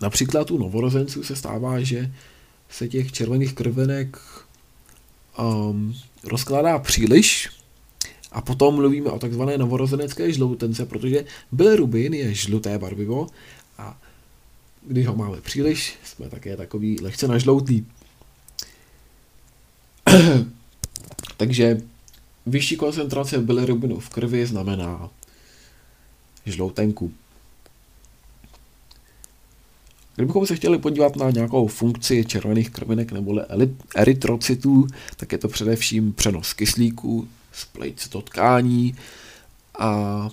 například 0.00 0.50
u 0.50 0.59
novorozenců 0.59 1.25
se 1.25 1.37
stává, 1.37 1.80
že 1.80 2.12
se 2.70 2.88
těch 2.88 3.12
červených 3.12 3.52
krvenek 3.52 4.18
um, 5.38 5.94
rozkládá 6.25 6.78
příliš 6.78 7.49
a 8.32 8.40
potom 8.40 8.75
mluvíme 8.75 9.10
o 9.10 9.18
takzvané 9.18 9.58
novorozenecké 9.58 10.32
žloutence, 10.32 10.87
protože 10.87 11.25
bilirubin 11.52 12.14
je 12.14 12.34
žluté 12.34 12.78
barvivo 12.78 13.26
a 13.78 13.99
když 14.87 15.06
ho 15.06 15.16
máme 15.16 15.40
příliš, 15.40 15.99
jsme 16.04 16.28
také 16.28 16.56
takový 16.56 16.99
lehce 17.00 17.28
nažloutý. 17.28 17.84
Takže 21.37 21.80
vyšší 22.46 22.76
koncentrace 22.76 23.38
bilirubinu 23.38 24.00
v 24.00 24.08
krvi 24.08 24.46
znamená 24.46 25.10
žloutenku. 26.46 27.12
Kdybychom 30.16 30.46
se 30.46 30.56
chtěli 30.56 30.78
podívat 30.78 31.16
na 31.16 31.30
nějakou 31.30 31.66
funkci 31.66 32.25
červených 32.25 32.70
krvinek 32.70 33.12
nebo 33.12 33.40
erytrocitů, 33.96 34.87
tak 35.16 35.32
je 35.32 35.38
to 35.38 35.49
především 35.49 36.12
přenos 36.12 36.52
kyslíku 36.52 37.28
z 37.52 37.64
plejc 37.64 38.09
do 38.09 38.23
tkání 38.23 38.97
a 39.78 40.28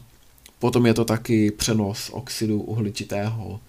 potom 0.60 0.86
je 0.86 0.94
to 0.94 1.06
taky 1.06 1.52
přenos 1.52 2.10
oxidu 2.14 2.62
uhličitého 2.62 3.60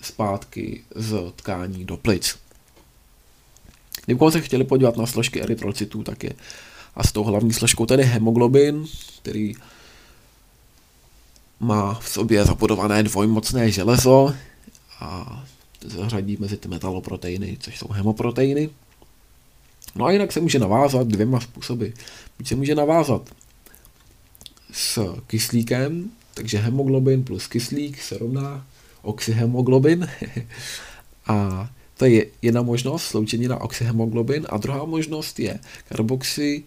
zpátky 0.00 0.84
z 0.94 1.32
tkání 1.36 1.84
do 1.84 1.96
plic. 1.96 2.38
Kdybychom 4.04 4.30
se 4.30 4.40
chtěli 4.40 4.64
podívat 4.64 4.96
na 4.96 5.06
složky 5.06 5.42
erytrocitů, 5.42 6.02
tak 6.02 6.24
je 6.24 6.32
a 6.94 7.06
s 7.06 7.12
tou 7.12 7.24
hlavní 7.24 7.52
složkou 7.52 7.86
tedy 7.86 8.04
hemoglobin, 8.04 8.86
který 9.22 9.54
má 11.60 11.94
v 11.94 12.08
sobě 12.08 12.44
zabudované 12.44 13.02
dvojmocné 13.02 13.70
železo, 13.70 14.34
a 15.00 15.44
zařadí 15.84 16.36
mezi 16.40 16.56
ty 16.56 16.68
metaloproteiny, 16.68 17.56
což 17.60 17.78
jsou 17.78 17.88
hemoproteiny. 17.88 18.70
No 19.94 20.04
a 20.04 20.10
jinak 20.10 20.32
se 20.32 20.40
může 20.40 20.58
navázat 20.58 21.06
dvěma 21.06 21.40
způsoby. 21.40 21.86
Se 22.44 22.54
může 22.54 22.74
navázat 22.74 23.34
s 24.72 25.16
kyslíkem, 25.26 26.10
takže 26.34 26.58
hemoglobin 26.58 27.24
plus 27.24 27.46
kyslík 27.46 28.02
se 28.02 28.18
rovná 28.18 28.66
oxyhemoglobin. 29.02 30.08
a 31.26 31.68
to 31.96 32.04
je 32.04 32.26
jedna 32.42 32.62
možnost, 32.62 33.04
sloučení 33.04 33.48
na 33.48 33.60
oxyhemoglobin. 33.60 34.46
A 34.48 34.56
druhá 34.56 34.84
možnost 34.84 35.40
je 35.40 35.58
karboxy, 35.88 36.64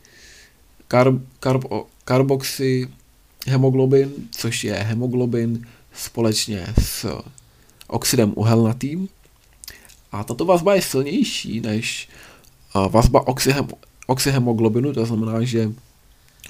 karb, 0.88 1.22
karb, 1.40 1.66
karboxy 2.06 2.88
hemoglobin, 3.48 4.14
což 4.32 4.64
je 4.64 4.74
hemoglobin 4.74 5.68
společně 5.94 6.68
s 6.82 7.22
oxidem 7.88 8.34
uhelnatým. 8.36 9.10
A 10.12 10.24
tato 10.24 10.46
vazba 10.46 10.76
je 10.76 10.82
silnější 10.82 11.62
než 11.62 12.10
vazba 12.90 13.28
oxyhem, 13.28 13.68
oxyhemoglobinu, 14.12 14.94
to 14.94 15.06
znamená, 15.06 15.44
že 15.44 15.72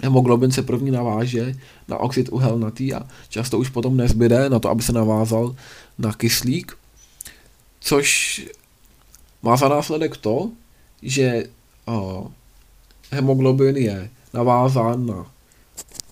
hemoglobin 0.03 0.51
se 0.51 0.61
první 0.61 0.91
naváže 0.91 1.55
na 1.87 1.97
oxid 1.97 2.29
uhelnatý 2.29 2.93
a 2.93 3.05
často 3.29 3.59
už 3.59 3.69
potom 3.69 3.97
nezbyde 3.97 4.49
na 4.49 4.59
to, 4.59 4.69
aby 4.69 4.83
se 4.83 4.91
navázal 4.91 5.55
na 5.97 6.13
kyslík, 6.13 6.77
což 7.79 8.41
má 9.41 9.57
za 9.57 9.69
následek 9.69 10.17
to, 10.17 10.51
že 11.01 11.45
uh, 11.85 12.27
hemoglobin 13.11 13.77
je 13.77 14.09
navázán 14.33 15.05
na 15.05 15.25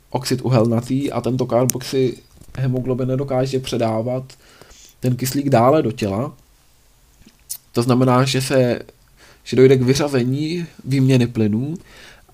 oxid 0.09 0.41
uhelnatý 0.41 1.11
a 1.11 1.21
tento 1.21 1.45
karboxy 1.45 2.17
hemoglobin 2.57 3.07
nedokáže 3.07 3.59
předávat 3.59 4.23
ten 4.99 5.15
kyslík 5.15 5.49
dále 5.49 5.81
do 5.81 5.91
těla. 5.91 6.33
To 7.71 7.81
znamená, 7.83 8.25
že 8.25 8.41
se 8.41 8.79
že 9.49 9.57
dojde 9.57 9.77
k 9.77 9.81
vyřazení 9.81 10.67
výměny 10.85 11.27
plynů 11.27 11.73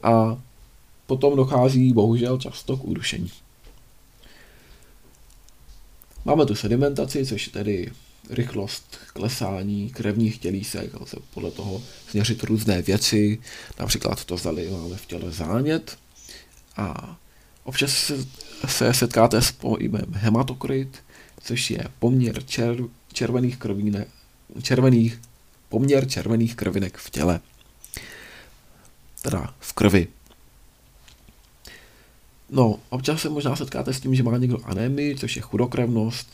a 0.03 0.41
potom 1.07 1.35
dochází 1.35 1.93
bohužel 1.93 2.37
často 2.37 2.77
k 2.77 2.83
udušení. 2.83 3.31
Máme 6.25 6.45
tu 6.45 6.55
sedimentaci, 6.55 7.25
což 7.25 7.47
je 7.47 7.53
tedy 7.53 7.91
rychlost 8.29 8.97
klesání 9.13 9.89
krevních 9.89 10.37
tělísek, 10.37 11.01
lze 11.01 11.17
podle 11.33 11.51
toho 11.51 11.81
změřit 12.11 12.43
různé 12.43 12.81
věci, 12.81 13.39
například 13.79 14.25
to 14.25 14.37
zdali 14.37 14.69
máme 14.69 14.95
v 14.95 15.05
těle 15.05 15.31
zánět 15.31 15.97
a 16.77 17.17
občas 17.63 17.91
se, 17.91 18.25
se 18.67 18.93
setkáte 18.93 19.41
s 19.41 19.51
pojmem 19.51 20.05
hematokrit, 20.11 21.03
což 21.43 21.71
je 21.71 21.83
poměr 21.99 22.45
čer, 22.45 22.77
červených 23.13 23.57
krvínek, 23.57 24.07
červených, 24.61 25.19
poměr 25.75 26.07
červených 26.07 26.55
krvinek 26.55 26.97
v 26.97 27.09
těle. 27.09 27.39
Teda 29.21 29.53
v 29.59 29.73
krvi. 29.73 30.07
No, 32.49 32.79
občas 32.89 33.21
se 33.21 33.29
možná 33.29 33.55
setkáte 33.55 33.93
s 33.93 33.99
tím, 33.99 34.15
že 34.15 34.23
má 34.23 34.37
někdo 34.37 34.59
anémii, 34.63 35.15
což 35.15 35.35
je 35.35 35.41
chudokrevnost. 35.41 36.27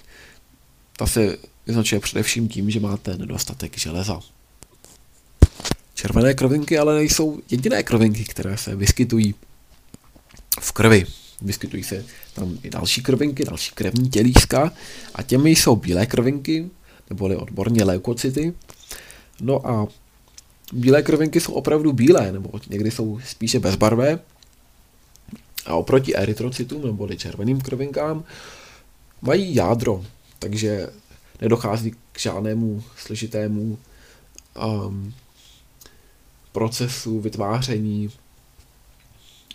Ta 0.98 1.08
se 1.08 1.38
vyznačuje 1.66 2.00
především 2.00 2.48
tím, 2.48 2.70
že 2.70 2.80
máte 2.80 3.18
nedostatek 3.18 3.80
železa. 3.80 4.20
Červené 5.94 6.34
krvinky 6.34 6.78
ale 6.78 6.96
nejsou 6.96 7.42
jediné 7.52 7.84
krvinky, 7.84 8.26
které 8.26 8.58
se 8.58 8.76
vyskytují 8.76 9.36
v 10.60 10.72
krvi. 10.72 11.06
Vyskytují 11.42 11.84
se 11.84 12.06
tam 12.34 12.58
i 12.64 12.70
další 12.70 13.04
krvinky, 13.04 13.46
další 13.46 13.72
krevní 13.72 14.10
tělíska 14.10 14.74
a 15.16 15.24
těmi 15.24 15.50
jsou 15.50 15.76
bílé 15.76 16.06
krvinky, 16.06 16.70
neboli 17.10 17.36
odborně 17.36 17.84
leukocyty. 17.84 18.54
No 19.42 19.68
a 19.68 19.88
bílé 20.74 21.04
krvinky 21.04 21.40
jsou 21.40 21.54
opravdu 21.54 21.94
bílé, 21.94 22.32
nebo 22.32 22.50
někdy 22.70 22.92
jsou 22.92 23.20
spíše 23.26 23.60
bezbarvé. 23.60 24.20
A 25.66 25.76
oproti 25.76 26.16
erytrocytům, 26.16 26.86
neboli 26.86 27.18
červeným 27.18 27.62
krvinkám, 27.62 28.24
mají 29.22 29.56
jádro, 29.56 30.06
takže 30.40 30.90
nedochází 31.42 31.92
k 32.12 32.20
žádnému 32.20 32.84
složitému 32.98 33.78
um, 34.64 35.14
procesu 36.52 37.20
vytváření 37.20 38.10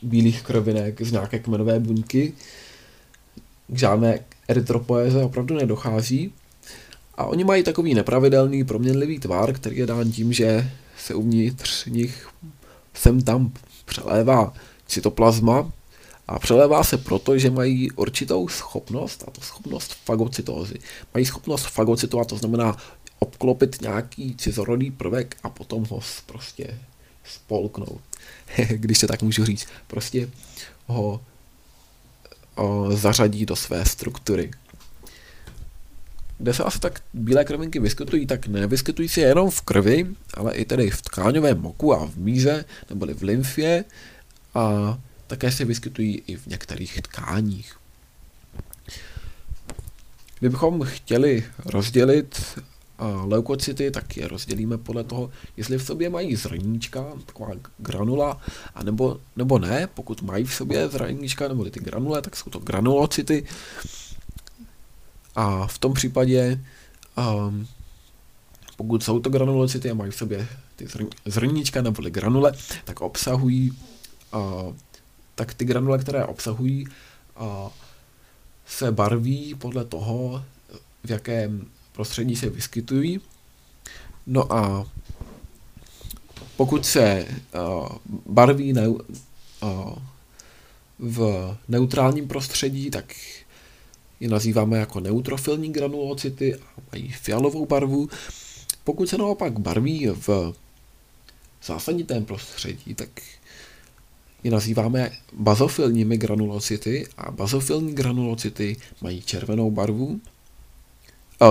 bílých 0.02 0.42
krvinek 0.42 1.02
z 1.02 1.12
nějaké 1.12 1.38
kmenové 1.38 1.80
buňky. 1.80 2.32
K 3.68 3.78
žádné 3.78 4.18
erytropoéze 4.48 5.24
opravdu 5.24 5.54
nedochází. 5.54 6.32
A 7.16 7.24
oni 7.24 7.44
mají 7.44 7.62
takový 7.62 7.94
nepravidelný, 7.94 8.64
proměnlivý 8.64 9.18
tvar, 9.18 9.52
který 9.52 9.76
je 9.76 9.86
dán 9.86 10.12
tím, 10.12 10.32
že 10.32 10.70
se 10.98 11.14
uvnitř 11.14 11.86
nich 11.86 12.28
sem 12.94 13.22
tam 13.22 13.52
přelévá 13.84 14.54
cytoplazma, 14.86 15.72
a 16.28 16.38
přelévá 16.38 16.84
se 16.84 16.96
proto, 16.96 17.38
že 17.38 17.50
mají 17.50 17.90
určitou 17.90 18.48
schopnost, 18.48 19.24
a 19.28 19.30
to 19.30 19.40
schopnost 19.40 19.94
fagocytózy. 20.04 20.74
Mají 21.14 21.26
schopnost 21.26 21.66
fagocytovat, 21.66 22.28
to 22.28 22.36
znamená 22.36 22.76
obklopit 23.18 23.82
nějaký 23.82 24.36
cizorodý 24.36 24.90
prvek 24.90 25.36
a 25.42 25.48
potom 25.48 25.86
ho 25.90 26.00
prostě 26.26 26.78
spolknout. 27.24 28.00
Když 28.68 28.98
se 28.98 29.06
tak 29.06 29.22
můžu 29.22 29.44
říct. 29.44 29.66
Prostě 29.86 30.30
ho 30.86 31.20
o, 32.54 32.90
zařadí 32.90 33.46
do 33.46 33.56
své 33.56 33.84
struktury. 33.84 34.50
Kde 36.38 36.54
se 36.54 36.64
asi 36.64 36.80
tak 36.80 37.00
bílé 37.14 37.44
krvinky 37.44 37.80
vyskytují, 37.80 38.26
tak 38.26 38.46
nevyskytují 38.46 39.08
se 39.08 39.20
jenom 39.20 39.50
v 39.50 39.60
krvi, 39.60 40.06
ale 40.34 40.54
i 40.54 40.64
tedy 40.64 40.90
v 40.90 41.02
tkáňovém 41.02 41.60
moku 41.60 41.94
a 41.94 42.06
v 42.06 42.16
míze, 42.16 42.64
neboli 42.90 43.14
v 43.14 43.22
lymfě. 43.22 43.84
A 44.54 44.98
také 45.26 45.52
se 45.52 45.64
vyskytují 45.64 46.22
i 46.26 46.36
v 46.36 46.46
některých 46.46 47.02
tkáních. 47.02 47.76
Kdybychom 50.38 50.82
chtěli 50.82 51.44
rozdělit 51.64 52.60
leukocyty, 53.24 53.90
tak 53.90 54.16
je 54.16 54.28
rozdělíme 54.28 54.78
podle 54.78 55.04
toho, 55.04 55.30
jestli 55.56 55.78
v 55.78 55.84
sobě 55.84 56.10
mají 56.10 56.36
zrníčka, 56.36 57.06
taková 57.26 57.52
granula, 57.78 58.40
a 58.74 58.82
nebo, 59.36 59.58
ne. 59.58 59.88
Pokud 59.94 60.22
mají 60.22 60.44
v 60.44 60.54
sobě 60.54 60.88
zrníčka 60.88 61.48
nebo 61.48 61.64
ty 61.64 61.80
granule, 61.80 62.22
tak 62.22 62.36
jsou 62.36 62.50
to 62.50 62.58
granulocyty. 62.58 63.44
A 65.36 65.66
v 65.66 65.78
tom 65.78 65.94
případě, 65.94 66.64
um, 67.16 67.66
pokud 68.76 69.02
jsou 69.02 69.20
to 69.20 69.30
granulocyty 69.30 69.90
a 69.90 69.94
mají 69.94 70.10
v 70.10 70.16
sobě 70.16 70.48
ty 70.76 70.86
zrníčka 71.24 71.82
nebo 71.82 72.02
granule, 72.02 72.52
tak 72.84 73.00
obsahují 73.00 73.70
uh, 74.34 74.74
tak 75.36 75.54
ty 75.54 75.64
granule, 75.64 75.98
které 75.98 76.24
obsahují, 76.24 76.86
se 78.66 78.92
barví 78.92 79.54
podle 79.54 79.84
toho, 79.84 80.44
v 81.04 81.10
jakém 81.10 81.66
prostředí 81.92 82.36
se 82.36 82.50
vyskytují. 82.50 83.20
No 84.26 84.52
a 84.52 84.86
pokud 86.56 86.86
se 86.86 87.26
barví 88.26 88.72
ne, 88.72 88.88
v 90.98 91.56
neutrálním 91.68 92.28
prostředí, 92.28 92.90
tak 92.90 93.14
je 94.20 94.28
nazýváme 94.28 94.78
jako 94.78 95.00
neutrofilní 95.00 95.72
granulocyty 95.72 96.54
a 96.54 96.80
mají 96.92 97.08
fialovou 97.12 97.66
barvu. 97.66 98.08
Pokud 98.84 99.08
se 99.08 99.18
naopak 99.18 99.58
barví 99.58 100.08
v 100.26 100.54
zásaditém 101.64 102.24
prostředí, 102.24 102.94
tak 102.94 103.08
je 104.44 104.50
nazýváme 104.50 105.10
bazofilními 105.32 106.18
granulocyty 106.18 107.06
a 107.16 107.30
bazofilní 107.30 107.94
granulocyty 107.94 108.76
mají 109.00 109.22
červenou 109.22 109.70
barvu, 109.70 110.20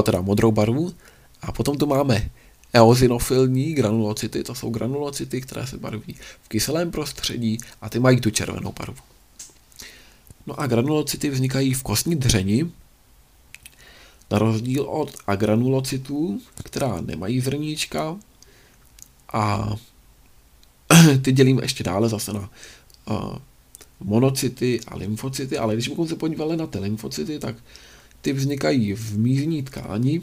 teda 0.04 0.21
modrou 0.21 0.51
barvu 0.51 0.93
a 1.41 1.51
potom 1.51 1.78
tu 1.78 1.86
máme 1.86 2.30
eozinofilní 2.73 3.73
granulocyty, 3.73 4.43
to 4.43 4.56
jsou 4.56 4.69
granulocyty, 4.69 5.41
které 5.41 5.67
se 5.67 5.78
barví 5.78 6.15
v 6.41 6.47
kyselém 6.47 6.91
prostředí 6.91 7.58
a 7.82 7.89
ty 7.89 7.99
mají 7.99 8.21
tu 8.21 8.30
červenou 8.30 8.73
barvu. 8.80 9.14
No 10.47 10.60
a 10.60 10.67
granulocyty 10.67 11.29
vznikají 11.29 11.73
v 11.73 11.84
kostní 11.84 12.15
dřeni, 12.15 12.71
na 14.31 14.39
rozdíl 14.39 14.84
od 14.84 15.15
agranulocytů, 15.27 16.41
která 16.63 17.01
nemají 17.01 17.41
zrníčka 17.41 18.17
a 19.34 19.75
ty 21.21 21.31
dělíme 21.31 21.63
ještě 21.63 21.84
dále 21.84 22.10
zase 22.10 22.34
na 22.34 22.49
uh, 23.10 23.38
monocyty 23.99 24.79
a 24.88 24.95
lymfocyty, 24.95 25.58
ale 25.58 25.73
když 25.73 25.88
bychom 25.88 26.08
se 26.08 26.15
podívali 26.15 26.58
na 26.58 26.67
ty 26.67 26.79
lymfocyty, 26.79 27.39
tak 27.39 27.55
ty 28.21 28.34
vznikají 28.34 28.93
v 28.93 29.17
mízní 29.17 29.63
tkáni, 29.63 30.21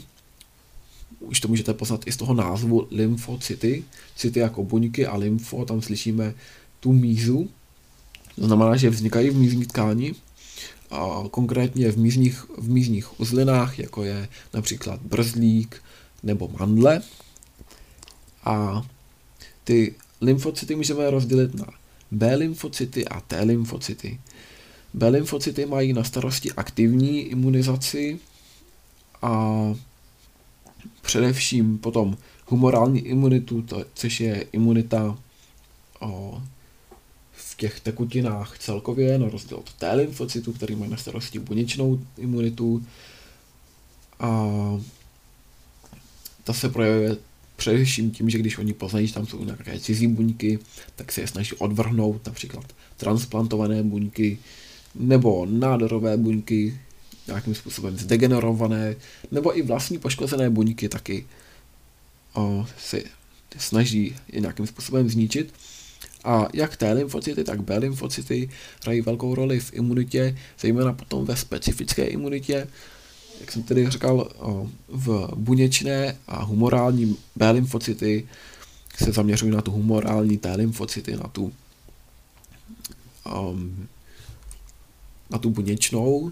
už 1.19 1.39
to 1.39 1.47
můžete 1.47 1.73
poznat 1.73 2.07
i 2.07 2.11
z 2.11 2.17
toho 2.17 2.33
názvu 2.33 2.87
lymfocyty, 2.91 3.83
city 4.15 4.39
jako 4.39 4.63
buňky 4.63 5.05
a 5.05 5.15
lymfo, 5.15 5.65
tam 5.65 5.81
slyšíme 5.81 6.33
tu 6.79 6.93
mízu, 6.93 7.49
to 8.35 8.45
znamená, 8.45 8.75
že 8.75 8.89
vznikají 8.89 9.29
v 9.29 9.37
mízní 9.37 9.65
tkáni, 9.65 10.15
a 10.91 11.23
konkrétně 11.31 11.91
v 11.91 11.97
mízních, 11.97 12.45
v 12.57 12.69
mízních 12.69 13.19
uzlinách, 13.19 13.79
jako 13.79 14.03
je 14.03 14.27
například 14.53 15.01
brzlík 15.01 15.81
nebo 16.23 16.49
mandle. 16.59 17.01
A 18.43 18.83
ty 19.63 19.95
lymfocyty 20.21 20.75
můžeme 20.75 21.11
rozdělit 21.11 21.55
na 21.55 21.65
B 22.11 22.35
lymfocyty 22.35 23.05
a 23.07 23.21
T 23.21 23.43
lymfocyty. 23.43 24.19
B 24.93 25.09
lymfocyty 25.09 25.65
mají 25.65 25.93
na 25.93 26.03
starosti 26.03 26.51
aktivní 26.51 27.21
imunizaci 27.21 28.19
a 29.21 29.53
především 31.01 31.77
potom 31.77 32.17
humorální 32.47 32.99
imunitu, 32.99 33.61
to, 33.61 33.85
což 33.93 34.19
je 34.19 34.45
imunita 34.51 35.17
o, 35.99 36.41
v 37.53 37.57
těch 37.57 37.79
tekutinách 37.79 38.57
celkově, 38.59 39.17
na 39.17 39.29
rozdíl 39.29 39.57
od 39.57 39.73
T 39.73 39.93
lymfocytu, 39.93 40.53
který 40.53 40.75
mají 40.75 40.91
na 40.91 40.97
starosti 40.97 41.39
buněčnou 41.39 41.99
imunitu. 42.17 42.85
A 44.19 44.49
ta 46.43 46.53
se 46.53 46.69
projevuje 46.69 47.17
především 47.55 48.11
tím, 48.11 48.29
že 48.29 48.37
když 48.37 48.57
oni 48.57 48.73
poznají, 48.73 49.07
že 49.07 49.13
tam 49.13 49.27
jsou 49.27 49.45
nějaké 49.45 49.79
cizí 49.79 50.07
buňky, 50.07 50.59
tak 50.95 51.11
se 51.11 51.21
je 51.21 51.27
snaží 51.27 51.53
odvrhnout, 51.55 52.25
například 52.25 52.65
transplantované 52.97 53.83
buňky 53.83 54.37
nebo 54.95 55.45
nádorové 55.45 56.17
buňky, 56.17 56.79
nějakým 57.27 57.55
způsobem 57.55 57.97
zdegenerované, 57.97 58.95
nebo 59.31 59.57
i 59.57 59.61
vlastní 59.61 59.97
poškozené 59.97 60.49
buňky 60.49 60.89
taky 60.89 61.25
o, 62.33 62.65
si 62.77 63.05
snaží 63.57 64.15
je 64.31 64.39
nějakým 64.41 64.67
způsobem 64.67 65.09
zničit. 65.09 65.53
A 66.23 66.47
jak 66.53 66.77
T 66.77 66.93
lymfocyty, 66.93 67.43
tak 67.43 67.61
B 67.61 67.77
lymfocyty 67.77 68.49
hrají 68.83 69.01
velkou 69.01 69.35
roli 69.35 69.59
v 69.59 69.73
imunitě, 69.73 70.37
zejména 70.59 70.93
potom 70.93 71.25
ve 71.25 71.35
specifické 71.35 72.05
imunitě, 72.05 72.67
jak 73.39 73.51
jsem 73.51 73.63
tedy 73.63 73.89
říkal, 73.89 74.31
v 74.87 75.29
buněčné 75.35 76.17
a 76.27 76.43
humorální 76.43 77.17
B 77.35 77.51
lymfocyty 77.51 78.27
se 78.97 79.11
zaměřují 79.11 79.51
na 79.51 79.61
tu 79.61 79.71
humorální 79.71 80.37
T 80.37 80.55
lymfocyty, 80.55 81.15
na 81.15 81.27
tu, 81.27 81.53
um, 83.35 83.87
na 85.29 85.37
tu 85.37 85.49
buněčnou 85.49 86.31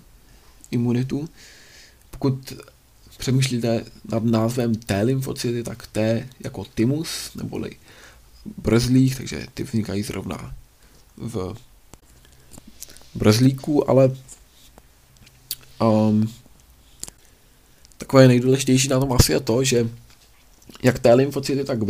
imunitu. 0.71 1.29
Pokud 2.11 2.53
přemýšlíte 3.17 3.85
nad 4.11 4.23
názvem 4.23 4.75
T 4.75 5.01
lymfocyty, 5.01 5.63
tak 5.63 5.87
T 5.87 6.27
jako 6.39 6.65
tymus, 6.65 7.35
neboli 7.35 7.71
brzlích, 8.45 9.15
takže 9.15 9.47
ty 9.53 9.63
vznikají 9.63 10.03
zrovna 10.03 10.55
v 11.17 11.55
brzlíku, 13.15 13.89
ale 13.89 14.15
um, 15.81 16.33
takové 17.97 18.27
nejdůležitější 18.27 18.87
na 18.87 18.99
tom 18.99 19.13
asi 19.13 19.31
je 19.31 19.39
to, 19.39 19.63
že 19.63 19.89
jak 20.83 20.99
T 20.99 21.13
lymfocyty, 21.13 21.63
tak 21.63 21.83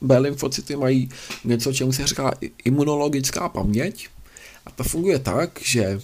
B, 0.00 0.18
lymfocyty 0.18 0.76
mají 0.76 1.08
něco, 1.44 1.72
čemu 1.72 1.92
se 1.92 2.06
říká 2.06 2.32
imunologická 2.64 3.48
paměť. 3.48 4.08
A 4.66 4.70
to 4.70 4.84
funguje 4.84 5.18
tak, 5.18 5.60
že 5.62 6.00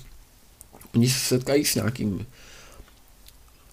oni 0.95 1.11
se 1.11 1.19
setkají 1.19 1.65
s 1.65 1.75
nějakým 1.75 2.27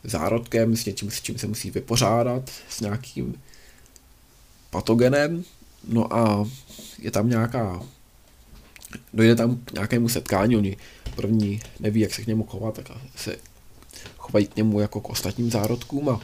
zárodkem, 0.03 0.75
s 0.75 0.85
něčím, 0.85 1.11
s 1.11 1.21
čím 1.21 1.37
se 1.37 1.47
musí 1.47 1.71
vypořádat, 1.71 2.49
s 2.69 2.81
nějakým 2.81 3.41
patogenem, 4.69 5.43
no 5.87 6.13
a 6.13 6.45
je 6.99 7.11
tam 7.11 7.29
nějaká, 7.29 7.81
dojde 9.13 9.35
tam 9.35 9.57
k 9.65 9.71
nějakému 9.71 10.09
setkání, 10.09 10.57
oni 10.57 10.77
první 11.15 11.61
neví, 11.79 11.99
jak 11.99 12.13
se 12.13 12.21
k 12.21 12.27
němu 12.27 12.43
chovat, 12.43 12.75
tak 12.75 12.97
se 13.15 13.35
chovají 14.17 14.47
k 14.47 14.55
němu 14.55 14.79
jako 14.79 15.01
k 15.01 15.09
ostatním 15.09 15.51
zárodkům 15.51 16.09
a, 16.09 16.19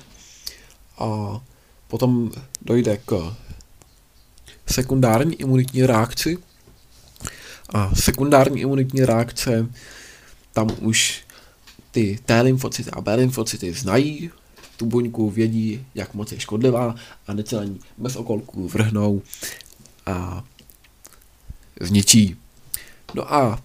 a 0.98 1.42
potom 1.88 2.32
dojde 2.62 2.98
k 2.98 3.36
sekundární 4.68 5.36
imunitní 5.36 5.86
reakci. 5.86 6.38
A 7.70 7.96
sekundární 7.96 8.62
imunitní 8.62 9.06
reakce 9.06 9.68
tam 10.54 10.70
už 10.80 11.24
ty 11.92 12.20
T 12.26 12.42
lymfocyty 12.42 12.92
a 12.92 13.02
B 13.02 13.16
lymfocyty 13.16 13.74
znají 13.74 14.32
tu 14.78 14.86
buňku, 14.86 15.30
vědí, 15.30 15.86
jak 15.96 16.14
moc 16.14 16.32
je 16.32 16.40
škodlivá 16.40 16.96
a 17.28 17.32
hned 17.32 17.48
se 17.48 17.56
na 17.56 17.64
ní 17.64 17.80
bez 17.98 18.16
okolků 18.16 18.68
vrhnou 18.68 19.22
a 20.06 20.44
zničí. 21.80 22.36
No 23.14 23.34
a 23.34 23.64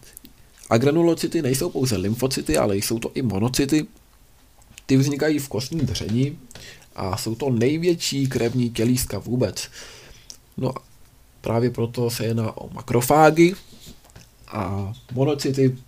a 0.71 0.79
granulocyty 0.79 1.43
nejsou 1.43 1.71
pouze 1.71 1.97
lymfocyty, 1.97 2.57
ale 2.57 2.77
jsou 2.77 2.99
to 2.99 3.11
i 3.15 3.23
monocyty. 3.23 3.87
Ty 4.87 4.97
vznikají 4.97 5.39
v 5.39 5.49
kostní 5.49 5.81
dřeni 5.81 6.37
a 6.97 7.17
jsou 7.17 7.35
to 7.35 7.51
největší 7.51 8.27
krevní 8.27 8.71
tělíska 8.71 9.19
vůbec. 9.19 9.69
No 10.57 10.73
právě 11.41 11.71
proto 11.71 12.11
se 12.11 12.25
jedná 12.25 12.57
o 12.57 12.71
makrofágy 12.71 13.55
a 14.49 14.93
monocyty 15.13 15.79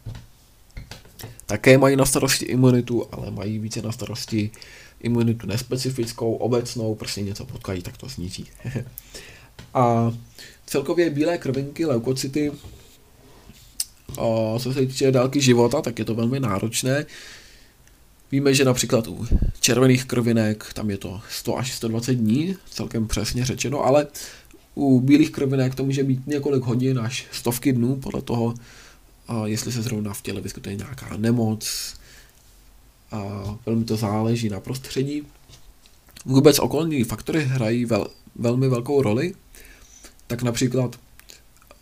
také 1.46 1.78
mají 1.78 1.96
na 1.96 2.04
starosti 2.04 2.44
imunitu, 2.44 3.06
ale 3.12 3.30
mají 3.30 3.58
více 3.58 3.82
na 3.82 3.92
starosti 3.92 4.50
imunitu 5.04 5.46
nespecifickou, 5.46 6.34
obecnou, 6.34 6.94
prostě 6.94 7.22
něco 7.22 7.44
potkají, 7.44 7.82
tak 7.82 7.96
to 7.96 8.08
zničí. 8.08 8.46
a 9.74 10.12
celkově 10.66 11.10
bílé 11.10 11.38
krvinky, 11.38 11.86
leukocyty, 11.86 12.52
a 14.18 14.58
co 14.58 14.72
se 14.72 14.86
týče 14.86 15.12
délky 15.12 15.40
života, 15.40 15.82
tak 15.82 15.98
je 15.98 16.04
to 16.04 16.14
velmi 16.14 16.40
náročné. 16.40 17.06
Víme, 18.32 18.54
že 18.54 18.64
například 18.64 19.06
u 19.06 19.26
červených 19.60 20.04
krvinek 20.04 20.72
tam 20.74 20.90
je 20.90 20.98
to 20.98 21.20
100 21.30 21.58
až 21.58 21.72
120 21.72 22.14
dní, 22.14 22.56
celkem 22.70 23.08
přesně 23.08 23.44
řečeno, 23.44 23.84
ale 23.84 24.06
u 24.74 25.00
bílých 25.00 25.30
krvinek 25.30 25.74
to 25.74 25.84
může 25.84 26.04
být 26.04 26.26
několik 26.26 26.62
hodin 26.62 26.98
až 26.98 27.26
stovky 27.32 27.72
dnů, 27.72 27.96
podle 27.96 28.22
toho, 28.22 28.54
jestli 29.44 29.72
se 29.72 29.82
zrovna 29.82 30.14
v 30.14 30.22
těle 30.22 30.40
vyskytuje 30.40 30.76
nějaká 30.76 31.16
nemoc, 31.16 31.94
a 33.14 33.59
velmi 33.66 33.85
to 33.85 33.96
záleží 33.96 34.48
na 34.48 34.61
prostředí. 34.61 35.22
Vůbec 36.24 36.59
okolní 36.59 37.05
faktory 37.05 37.44
hrají 37.44 37.85
vel, 37.85 38.07
velmi 38.37 38.68
velkou 38.68 39.03
roli, 39.03 39.35
tak 40.27 40.42
například 40.42 40.96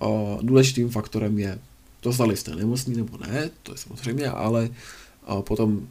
a, 0.00 0.06
důležitým 0.42 0.90
faktorem 0.90 1.38
je 1.38 1.58
to, 2.00 2.12
zdali 2.12 2.36
jste 2.36 2.56
nemocný 2.56 2.96
nebo 2.96 3.18
ne, 3.18 3.50
to 3.62 3.72
je 3.72 3.78
samozřejmě, 3.78 4.28
ale 4.28 4.70
a, 5.26 5.42
potom 5.42 5.88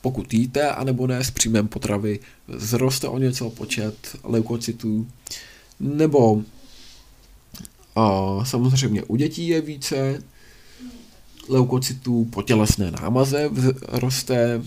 pokud 0.00 0.34
jíte 0.34 0.70
a 0.70 0.84
nebo 0.84 1.06
ne 1.06 1.24
s 1.24 1.30
příjmem 1.30 1.68
potravy, 1.68 2.20
zroste 2.48 3.08
o 3.08 3.18
něco 3.18 3.50
počet 3.50 4.16
leukocytů, 4.24 5.06
nebo 5.80 6.42
a, 7.96 8.38
samozřejmě 8.44 9.02
u 9.02 9.16
dětí 9.16 9.48
je 9.48 9.60
více 9.60 10.22
leukocytů 11.48 12.24
po 12.24 12.42
tělesné 12.42 12.90
námaze 12.90 13.50
roste 13.88 14.62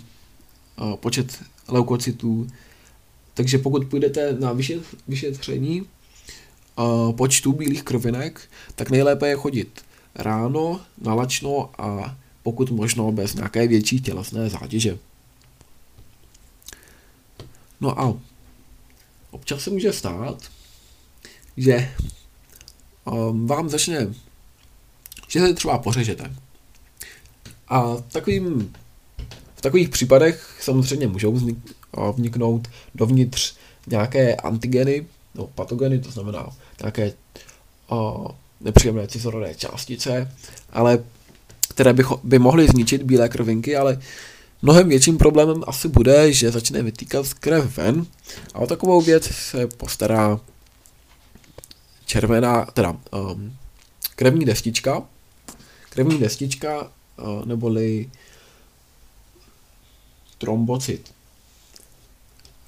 počet 0.96 1.44
leukocytů. 1.68 2.48
Takže 3.34 3.58
pokud 3.58 3.86
půjdete 3.86 4.34
na 4.40 4.56
vyšetření 5.08 5.88
počtu 7.18 7.54
bílých 7.54 7.84
krvinek, 7.84 8.50
tak 8.76 8.90
nejlépe 8.90 9.28
je 9.28 9.36
chodit 9.36 9.86
ráno, 10.16 10.82
nalačno 11.02 11.70
a 11.78 12.18
pokud 12.44 12.72
možno 12.72 13.12
bez 13.12 13.36
nějaké 13.36 13.68
větší 13.68 14.02
tělesné 14.02 14.50
zátěže. 14.50 14.98
No 17.82 18.00
a 18.00 18.18
občas 19.32 19.62
se 19.62 19.70
může 19.70 19.94
stát, 19.94 20.44
že 21.58 21.96
vám 23.46 23.70
začne, 23.70 24.14
že 25.28 25.40
se 25.40 25.54
třeba 25.54 25.78
pořežete. 25.78 26.36
A 27.68 27.96
takovým, 27.98 28.74
v 29.56 29.62
takových 29.62 29.89
případech 29.89 30.58
samozřejmě 30.62 31.08
můžou 31.08 31.39
vniknout 32.15 32.68
dovnitř 32.96 33.56
nějaké 33.88 34.36
antigeny, 34.36 35.06
nebo 35.36 35.48
patogeny, 35.48 36.00
to 36.00 36.12
znamená 36.12 36.50
nějaké 36.82 37.13
o, 37.89 38.28
nepříjemné 38.62 39.08
cizorodé 39.08 39.56
částice, 39.56 40.32
ale 40.70 41.04
které 41.70 41.94
by, 41.94 42.04
by 42.24 42.39
mohly 42.39 42.68
zničit 42.68 43.04
bílé 43.04 43.30
krvinky, 43.30 43.76
ale 43.76 44.00
mnohem 44.62 44.89
větším 44.89 45.18
problémem 45.18 45.63
asi 45.68 45.88
bude, 45.88 46.34
že 46.34 46.52
začne 46.52 46.84
vytýkat 46.84 47.34
krev 47.34 47.78
ven 47.78 48.06
a 48.54 48.60
o 48.60 48.68
takovou 48.68 49.02
věc 49.02 49.24
se 49.24 49.68
postará 49.68 50.39
červená, 52.06 52.65
teda 52.65 52.91
um, 52.91 53.56
krevní 54.15 54.46
destička. 54.46 55.04
Krevní 55.89 56.20
destička 56.20 56.91
neboli 57.46 58.10
trombocyt. 60.38 61.13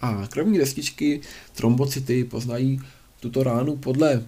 A 0.01 0.27
krevní 0.27 0.58
destičky 0.58 1.21
trombocyty 1.56 2.23
poznají 2.23 2.82
tuto 3.19 3.43
ránu 3.43 3.75
podle 3.75 4.23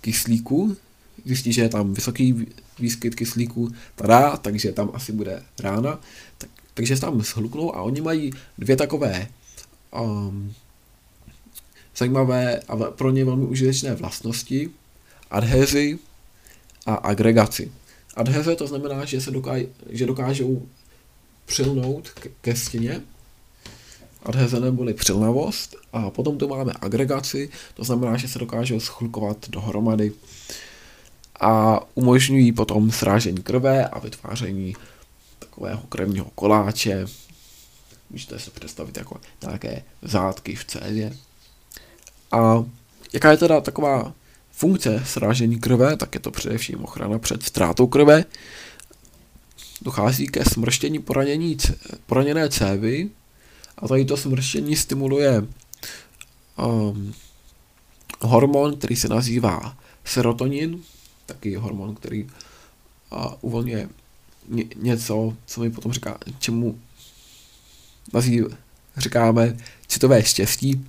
kyslíku, 0.00 0.76
zjistí, 1.24 1.52
že 1.52 1.62
je 1.62 1.68
tam 1.68 1.94
vysoký 1.94 2.46
výskyt 2.78 3.14
kyslíku, 3.14 3.72
tada, 3.94 4.36
takže 4.36 4.72
tam 4.72 4.90
asi 4.94 5.12
bude 5.12 5.42
rána, 5.58 6.00
tak, 6.38 6.50
takže 6.74 6.96
se 6.96 7.00
tam 7.00 7.22
shluknou 7.22 7.76
a 7.76 7.82
oni 7.82 8.00
mají 8.00 8.32
dvě 8.58 8.76
takové 8.76 9.28
um, 10.02 10.54
zajímavé 11.96 12.60
a 12.60 12.76
pro 12.76 13.10
ně 13.10 13.24
velmi 13.24 13.46
užitečné 13.46 13.94
vlastnosti, 13.94 14.70
adhezi 15.30 15.98
a 16.86 16.94
agregaci. 16.94 17.72
Adheze 18.14 18.56
to 18.56 18.66
znamená, 18.66 19.04
že, 19.04 19.20
se 19.20 19.30
dokáž, 19.30 19.62
že 19.88 20.06
dokážou 20.06 20.68
přilnout 21.44 22.10
ke, 22.40 22.56
stěně 22.56 23.00
adheze 24.22 24.60
neboli 24.60 24.94
přilnavost 24.94 25.76
a 25.92 26.10
potom 26.10 26.38
tu 26.38 26.48
máme 26.48 26.72
agregaci, 26.80 27.50
to 27.74 27.84
znamená, 27.84 28.16
že 28.16 28.28
se 28.28 28.38
dokážou 28.38 28.80
schlukovat 28.80 29.48
dohromady 29.48 30.12
a 31.40 31.80
umožňují 31.94 32.52
potom 32.52 32.90
srážení 32.90 33.42
krve 33.42 33.88
a 33.88 33.98
vytváření 33.98 34.76
takového 35.38 35.82
krevního 35.88 36.26
koláče. 36.34 37.06
Můžete 38.10 38.38
si 38.38 38.50
představit 38.50 38.96
jako 38.96 39.20
nějaké 39.42 39.82
zátky 40.02 40.54
v 40.54 40.64
cévě. 40.64 41.16
A 42.32 42.64
jaká 43.12 43.30
je 43.30 43.36
teda 43.36 43.60
taková 43.60 44.12
funkce 44.50 45.02
srážení 45.06 45.60
krve, 45.60 45.96
tak 45.96 46.14
je 46.14 46.20
to 46.20 46.30
především 46.30 46.84
ochrana 46.84 47.18
před 47.18 47.42
ztrátou 47.42 47.86
krve. 47.86 48.24
Dochází 49.82 50.26
ke 50.26 50.44
smrštění 50.44 50.98
poranění, 50.98 51.56
poraněné 52.06 52.48
cévy 52.48 53.10
a 53.78 53.88
tady 53.88 54.04
to 54.04 54.16
smrštění 54.16 54.76
stimuluje 54.76 55.46
um, 56.56 57.14
hormon, 58.20 58.76
který 58.76 58.96
se 58.96 59.08
nazývá 59.08 59.76
serotonin, 60.04 60.82
taky 61.26 61.54
hormon, 61.54 61.94
který 61.94 62.24
uh, 62.24 63.26
uvolňuje 63.40 63.88
ně, 64.48 64.64
něco, 64.76 65.36
co 65.46 65.60
mi 65.60 65.70
potom 65.70 65.92
říká, 65.92 66.18
čemu 66.38 66.80
nazýv, 68.12 68.44
říkáme 68.96 69.56
citové 69.86 70.22
štěstí. 70.22 70.88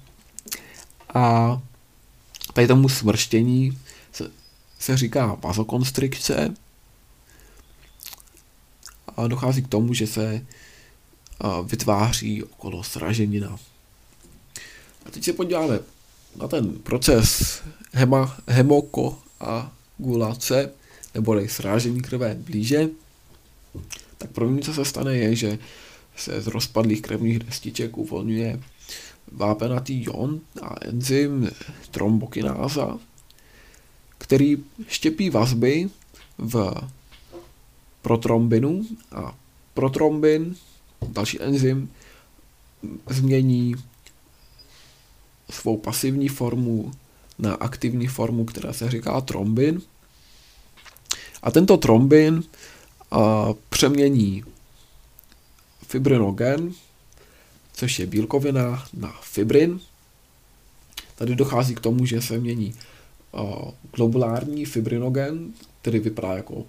A 1.13 1.61
tady 2.53 2.67
tomu 2.67 2.89
smrštění 2.89 3.79
se, 4.11 4.31
se 4.79 4.97
říká 4.97 5.37
vazokonstrikce 5.43 6.53
dochází 9.27 9.61
k 9.61 9.67
tomu, 9.67 9.93
že 9.93 10.07
se 10.07 10.45
vytváří 11.63 12.43
okolo 12.43 12.83
sraženina. 12.83 13.57
A 15.05 15.11
teď 15.11 15.23
se 15.23 15.33
podíváme 15.33 15.79
na 16.41 16.47
ten 16.47 16.69
proces 16.69 17.61
hema, 17.93 18.37
hemokoagulace, 18.47 20.71
neboli 21.13 21.49
srážení 21.49 22.01
krve 22.01 22.35
blíže. 22.35 22.89
Tak 24.17 24.29
první, 24.29 24.61
co 24.61 24.73
se 24.73 24.85
stane, 24.85 25.15
je, 25.15 25.35
že 25.35 25.59
se 26.15 26.41
z 26.41 26.47
rozpadlých 26.47 27.01
krevních 27.01 27.39
destiček 27.39 27.97
uvolňuje 27.97 28.59
vápenatý 29.31 30.03
ion 30.03 30.39
a 30.61 30.75
enzym 30.81 31.49
trombokináza, 31.91 32.99
který 34.17 34.57
štěpí 34.87 35.29
vazby 35.29 35.89
v 36.37 36.73
protrombinu 38.05 38.85
a 39.11 39.35
protrombin, 39.73 40.55
další 41.07 41.41
enzym, 41.41 41.89
změní 43.09 43.75
svou 45.49 45.77
pasivní 45.77 46.27
formu 46.27 46.91
na 47.39 47.53
aktivní 47.53 48.07
formu, 48.07 48.45
která 48.45 48.73
se 48.73 48.91
říká 48.91 49.21
trombin. 49.21 49.81
A 51.43 51.51
tento 51.51 51.77
trombin 51.77 52.43
a, 53.11 53.47
přemění 53.69 54.43
fibrinogen, 55.87 56.73
což 57.73 57.99
je 57.99 58.05
bílkovina, 58.05 58.85
na 58.93 59.13
fibrin. 59.21 59.79
Tady 61.15 61.35
dochází 61.35 61.75
k 61.75 61.79
tomu, 61.79 62.05
že 62.05 62.21
se 62.21 62.37
mění 62.37 62.73
uh, 63.31 63.71
globulární 63.95 64.65
fibrinogen, 64.65 65.53
který 65.81 65.99
vypadá 65.99 66.33
jako 66.33 66.65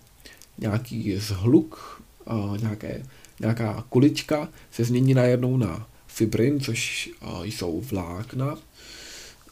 nějaký 0.58 1.16
zhluk, 1.16 2.02
nějaké, 2.60 3.06
nějaká 3.40 3.84
kulička, 3.88 4.48
se 4.70 4.84
změní 4.84 5.14
najednou 5.14 5.56
na 5.56 5.86
fibrin, 6.06 6.60
což 6.60 7.10
jsou 7.42 7.80
vlákna, 7.80 8.58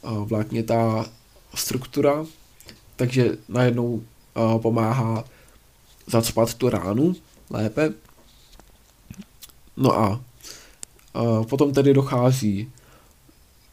vláknětá 0.03 1.11
struktura, 1.55 2.27
takže 2.97 3.39
najednou 3.49 4.03
pomáhá 4.63 5.25
zacpat 6.07 6.55
tu 6.55 6.69
ránu 6.69 7.17
lépe. 7.51 7.93
No 9.77 9.99
a 9.99 10.21
potom 11.49 11.73
tedy 11.73 11.95
dochází 11.95 12.73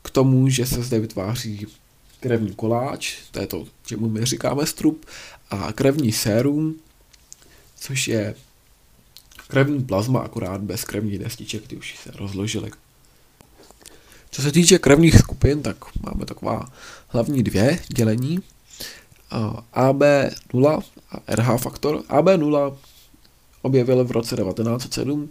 k 0.01 0.09
tomu, 0.09 0.49
že 0.49 0.65
se 0.65 0.83
zde 0.83 0.99
vytváří 0.99 1.67
krevní 2.19 2.53
koláč, 2.53 3.17
to 3.31 3.39
je 3.39 3.47
to, 3.47 3.65
čemu 3.85 4.09
my 4.09 4.25
říkáme 4.25 4.65
strup, 4.65 5.05
a 5.49 5.71
krevní 5.73 6.11
sérum, 6.11 6.75
což 7.81 8.07
je 8.07 8.35
krevní 9.47 9.83
plazma, 9.83 10.19
akorát 10.19 10.61
bez 10.61 10.83
krevní 10.83 11.17
destiček, 11.17 11.67
ty 11.67 11.77
už 11.77 11.97
se 12.03 12.11
rozložily. 12.11 12.71
Co 14.31 14.41
se 14.41 14.51
týče 14.51 14.79
krevních 14.79 15.17
skupin, 15.17 15.61
tak 15.61 15.77
máme 16.03 16.25
taková 16.25 16.71
hlavní 17.07 17.43
dvě 17.43 17.79
dělení. 17.87 18.39
AB0 19.73 20.83
a 21.11 21.35
RH 21.35 21.57
faktor. 21.57 21.95
AB0 21.97 22.77
objevil 23.61 24.03
v 24.03 24.11
roce 24.11 24.35
1907 24.35 25.29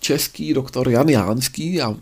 český 0.00 0.54
doktor 0.54 0.88
Jan 0.88 1.08
Jánský 1.08 1.82
a 1.82 1.96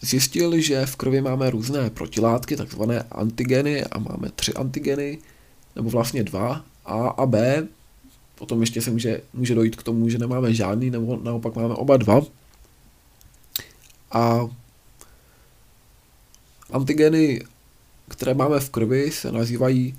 zjistil, 0.00 0.60
že 0.60 0.86
v 0.86 0.96
krvi 0.96 1.20
máme 1.20 1.50
různé 1.50 1.90
protilátky, 1.90 2.56
takzvané 2.56 3.02
antigeny 3.02 3.84
a 3.84 3.98
máme 3.98 4.30
tři 4.36 4.54
antigeny, 4.54 5.18
nebo 5.76 5.90
vlastně 5.90 6.24
dva, 6.24 6.64
A 6.84 7.08
a 7.08 7.26
B. 7.26 7.66
Potom 8.34 8.60
ještě 8.60 8.82
se 8.82 8.90
může, 8.90 9.20
může 9.32 9.54
dojít 9.54 9.76
k 9.76 9.82
tomu, 9.82 10.08
že 10.08 10.18
nemáme 10.18 10.54
žádný, 10.54 10.90
nebo 10.90 11.16
naopak 11.22 11.54
máme 11.54 11.74
oba 11.74 11.96
dva. 11.96 12.20
A 14.10 14.48
antigeny, 16.70 17.42
které 18.08 18.34
máme 18.34 18.60
v 18.60 18.70
krvi, 18.70 19.10
se 19.10 19.32
nazývají 19.32 19.98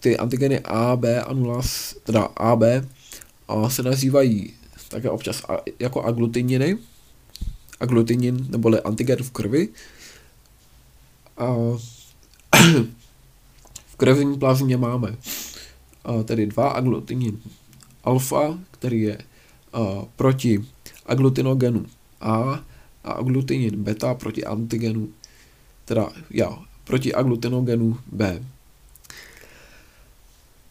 ty 0.00 0.16
antigeny 0.16 0.60
A, 0.60 0.96
B 0.96 1.22
a 1.22 1.32
0, 1.32 1.62
teda 2.02 2.22
A, 2.22 2.56
B, 2.56 2.88
a 3.48 3.70
se 3.70 3.82
nazývají 3.82 4.54
také 4.88 5.10
občas 5.10 5.42
jako 5.78 6.02
aglutininy, 6.02 6.78
aglutinin 7.80 8.46
neboli 8.50 8.80
antigen 8.80 9.22
v 9.22 9.30
krvi. 9.30 9.68
A 11.36 11.54
v 13.86 13.96
krevní 13.96 14.38
plazmě 14.38 14.76
máme 14.76 15.16
tedy 16.24 16.46
dva 16.46 16.68
aglutinin 16.68 17.40
alfa, 18.04 18.58
který 18.70 19.02
je 19.02 19.18
proti 20.16 20.64
aglutinogenu 21.06 21.86
A 22.20 22.64
a 23.04 23.12
aglutinin 23.12 23.82
beta 23.82 24.14
proti 24.14 24.44
antigenu, 24.44 25.12
teda 25.84 26.08
já, 26.30 26.58
proti 26.84 27.14
aglutinogenu 27.14 27.98
B. 28.12 28.44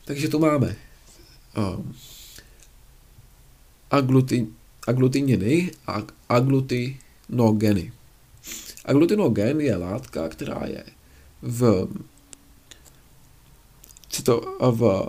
Takže 0.05 0.27
tu 0.27 0.39
máme 0.39 0.75
aglutin, 3.91 4.55
aglutininy 4.87 5.71
a 5.87 6.01
aglutinogeny. 6.29 7.91
Aglutinogen 8.85 9.61
je 9.61 9.75
látka, 9.75 10.29
která 10.29 10.65
je 10.65 10.83
v, 11.41 11.87
cito, 14.13 14.57
v 14.59 15.07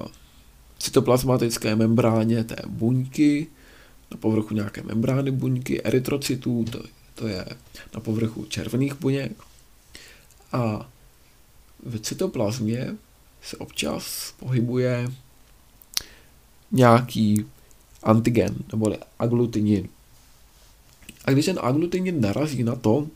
cytoplazmatické 0.79 1.77
membráně 1.77 2.45
té 2.45 2.57
buňky, 2.67 3.47
na 4.11 4.17
povrchu 4.17 4.55
nějaké 4.55 4.83
membrány 4.83 5.31
buňky, 5.31 5.83
erytrocytů, 5.83 6.65
to, 6.65 6.83
to 7.15 7.29
je 7.29 7.45
na 7.95 8.01
povrchu 8.01 8.45
červených 8.45 8.95
buněk. 8.95 9.33
A 10.53 10.91
v 11.87 11.99
cytoplazmě 11.99 12.97
se 13.43 13.57
občas 13.57 14.35
pohybuje 14.39 15.09
nějaký 16.73 17.47
antigen, 18.03 18.55
neboli 18.73 18.99
aglutinin. 19.19 19.89
A 21.25 21.31
když 21.31 21.45
ten 21.45 21.59
aglutinin 21.63 22.21
narazí 22.21 22.63
na 22.63 22.77
to, 22.77 23.09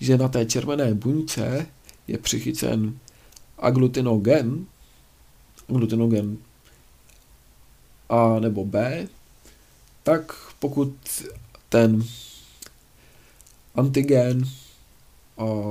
že 0.00 0.18
na 0.18 0.28
té 0.28 0.46
červené 0.46 0.94
buňce 0.94 1.66
je 2.06 2.18
přichycen 2.18 2.98
aglutinogen, 3.58 4.66
aglutinogen 5.68 6.38
A 8.08 8.40
nebo 8.40 8.64
B, 8.64 9.08
tak 10.02 10.32
pokud 10.58 10.94
ten 11.68 12.04
antigen 13.74 14.44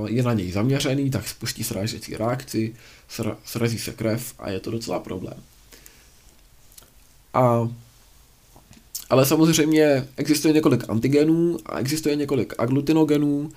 je 0.06 0.24
na 0.24 0.34
něj 0.34 0.52
zaměřený, 0.52 1.10
tak 1.10 1.28
spustí 1.28 1.64
srážecí 1.64 2.18
reakci, 2.18 2.76
srazí 3.46 3.80
se 3.80 3.92
krev 3.92 4.34
a 4.40 4.50
je 4.50 4.60
to 4.60 4.72
docela 4.72 5.00
problém. 5.00 5.44
A 7.34 7.70
ale 9.10 9.26
samozřejmě 9.26 10.08
existuje 10.18 10.54
několik 10.54 10.90
antigenů 10.90 11.58
a 11.66 11.80
existuje 11.80 12.16
několik 12.16 12.54
aglutinogenů 12.58 13.52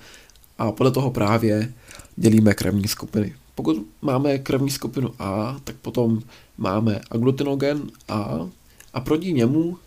a 0.57 0.71
podle 0.71 0.91
toho 0.91 1.11
právě 1.11 1.73
dělíme 2.15 2.53
krevní 2.53 2.87
skupiny. 2.87 3.35
Pokud 3.55 3.87
máme 4.01 4.37
krevní 4.37 4.69
skupinu 4.69 5.13
A, 5.19 5.59
tak 5.63 5.75
potom 5.75 6.21
máme 6.57 7.01
aglutinogen 7.11 7.91
A 8.07 8.49
a 8.93 8.99
proti 8.99 9.33
němu 9.33 9.77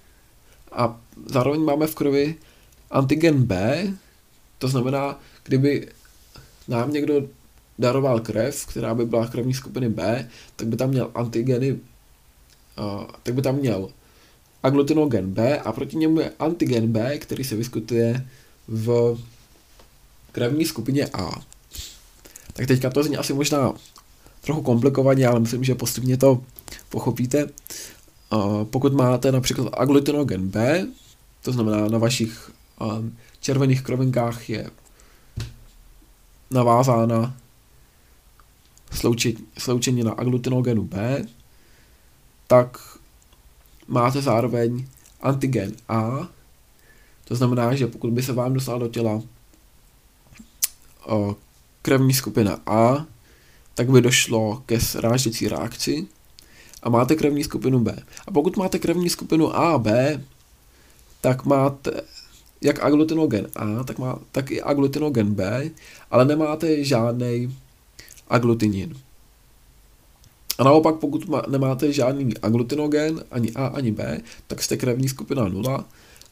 a 0.72 1.00
zároveň 1.26 1.60
máme 1.60 1.86
v 1.86 1.94
krvi 1.94 2.34
antigen 2.90 3.44
B, 3.44 3.82
to 4.58 4.68
znamená, 4.68 5.20
kdyby 5.44 5.88
nám 6.68 6.92
někdo 6.92 7.28
daroval 7.78 8.20
krev, 8.20 8.66
která 8.66 8.94
by 8.94 9.06
byla 9.06 9.26
krevní 9.26 9.54
skupiny 9.54 9.88
B, 9.88 10.28
tak 10.56 10.68
by 10.68 10.76
tam 10.76 10.90
měl 10.90 11.10
antigeny, 11.14 11.72
uh, 11.72 11.78
tak 13.22 13.34
by 13.34 13.42
tam 13.42 13.56
měl 13.56 13.90
aglutinogen 14.62 15.30
B 15.30 15.58
a 15.60 15.72
proti 15.72 15.96
němu 15.96 16.20
je 16.20 16.32
antigen 16.38 16.92
B, 16.92 17.18
který 17.18 17.44
se 17.44 17.56
vyskytuje 17.56 18.26
v 18.68 19.18
krevní 20.32 20.64
skupině 20.64 21.06
A. 21.06 21.30
Tak 22.54 22.66
teďka 22.66 22.90
to 22.90 23.02
zní 23.02 23.16
asi 23.16 23.32
možná 23.34 23.72
trochu 24.40 24.62
komplikovaně, 24.62 25.26
ale 25.26 25.40
myslím, 25.40 25.64
že 25.64 25.74
postupně 25.74 26.16
to 26.16 26.42
pochopíte. 26.88 27.46
Pokud 28.64 28.92
máte 28.92 29.32
například 29.32 29.68
aglutinogen 29.76 30.48
B, 30.48 30.86
to 31.42 31.52
znamená 31.52 31.88
na 31.88 31.98
vašich 31.98 32.50
červených 33.40 33.82
krovinkách 33.82 34.50
je 34.50 34.70
navázána 36.50 37.36
sloučení 39.58 40.02
na 40.02 40.12
aglutinogenu 40.12 40.82
B, 40.82 41.24
tak 42.46 42.98
máte 43.88 44.22
zároveň 44.22 44.86
antigen 45.22 45.72
A, 45.88 46.28
to 47.24 47.34
znamená, 47.34 47.74
že 47.74 47.86
pokud 47.86 48.10
by 48.10 48.22
se 48.22 48.32
vám 48.32 48.52
dostala 48.54 48.78
do 48.78 48.88
těla 48.88 49.22
krevní 51.84 52.12
skupina 52.12 52.60
A, 52.66 53.06
tak 53.74 53.90
by 53.90 54.00
došlo 54.00 54.62
ke 54.66 54.80
srážecí 54.80 55.48
reakci 55.48 56.06
a 56.82 56.88
máte 56.88 57.16
krevní 57.16 57.44
skupinu 57.44 57.78
B. 57.78 57.92
A 58.26 58.30
pokud 58.30 58.56
máte 58.56 58.78
krevní 58.78 59.10
skupinu 59.10 59.56
A 59.56 59.76
a 59.76 59.78
B, 59.78 60.20
tak 61.20 61.44
máte 61.44 62.00
jak 62.60 62.84
aglutinogen 62.84 63.46
A, 63.56 63.84
tak, 63.84 63.98
má, 63.98 64.18
tak 64.32 64.50
i 64.50 64.62
aglutinogen 64.62 65.34
B, 65.34 65.70
ale 66.10 66.24
nemáte 66.24 66.84
žádný 66.84 67.56
aglutinin. 68.28 68.96
A 70.58 70.64
naopak, 70.64 70.94
pokud 70.94 71.28
má, 71.28 71.42
nemáte 71.48 71.92
žádný 71.92 72.36
aglutinogen, 72.42 73.24
ani 73.30 73.52
A, 73.52 73.66
ani 73.66 73.92
B, 73.92 74.20
tak 74.46 74.62
jste 74.62 74.76
krevní 74.76 75.08
skupina 75.08 75.48
0 75.48 75.84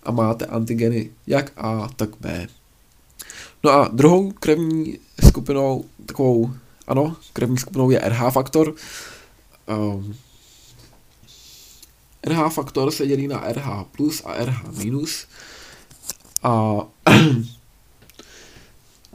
a 0.02 0.10
máte 0.10 0.46
antigeny 0.46 1.10
jak 1.26 1.52
A, 1.56 1.88
tak 1.96 2.10
B. 2.20 2.48
No 3.64 3.70
a 3.70 3.88
druhou 3.88 4.32
krevní 4.32 4.98
skupinou, 5.28 5.84
takovou, 6.06 6.50
ano, 6.86 7.16
krevní 7.32 7.58
skupinou 7.58 7.90
je 7.90 7.98
RH 7.98 8.30
faktor. 8.30 8.74
Um, 9.66 10.16
RH 12.26 12.52
faktor 12.52 12.90
se 12.90 13.06
dělí 13.06 13.28
na 13.28 13.52
RH 13.52 13.84
plus 13.96 14.22
a 14.24 14.44
RH 14.44 14.84
minus. 14.84 15.26
A 16.42 16.74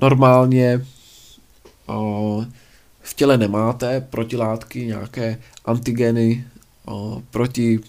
normálně 0.02 0.86
uh, 1.90 2.46
v 3.02 3.14
těle 3.14 3.38
nemáte 3.38 4.02
protilátky, 4.02 4.86
nějaké 4.86 5.42
antigeny 5.66 6.48
uh, 6.86 7.22
proti 7.32 7.80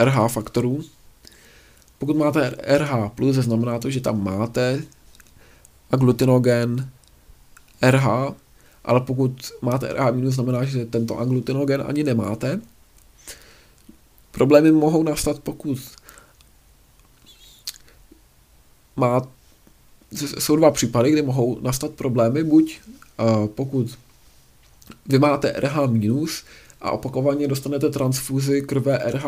RH 0.00 0.28
faktorů. 0.28 0.84
Pokud 1.98 2.16
máte 2.16 2.56
RH+, 2.66 3.10
znamená 3.30 3.78
to, 3.78 3.90
že 3.90 4.00
tam 4.00 4.24
máte 4.24 4.82
aglutinogen 5.90 6.90
RH, 7.82 8.06
ale 8.84 9.00
pokud 9.00 9.52
máte 9.62 9.92
RH-, 9.92 10.30
znamená, 10.30 10.64
že 10.64 10.84
tento 10.84 11.18
aglutinogen 11.18 11.84
ani 11.86 12.04
nemáte. 12.04 12.60
Problémy 14.30 14.72
mohou 14.72 15.02
nastat, 15.02 15.38
pokud 15.40 15.78
má, 18.96 19.22
jsou 20.38 20.56
dva 20.56 20.70
případy, 20.70 21.10
kdy 21.10 21.22
mohou 21.22 21.60
nastat 21.60 21.90
problémy, 21.90 22.44
buď 22.44 22.80
uh, 23.18 23.46
pokud 23.46 23.98
vy 25.06 25.18
máte 25.18 25.52
RH 25.52 25.76
a 26.80 26.90
opakovaně 26.90 27.48
dostanete 27.48 27.90
transfuzi 27.90 28.62
krve 28.62 28.98
RH+, 28.98 29.24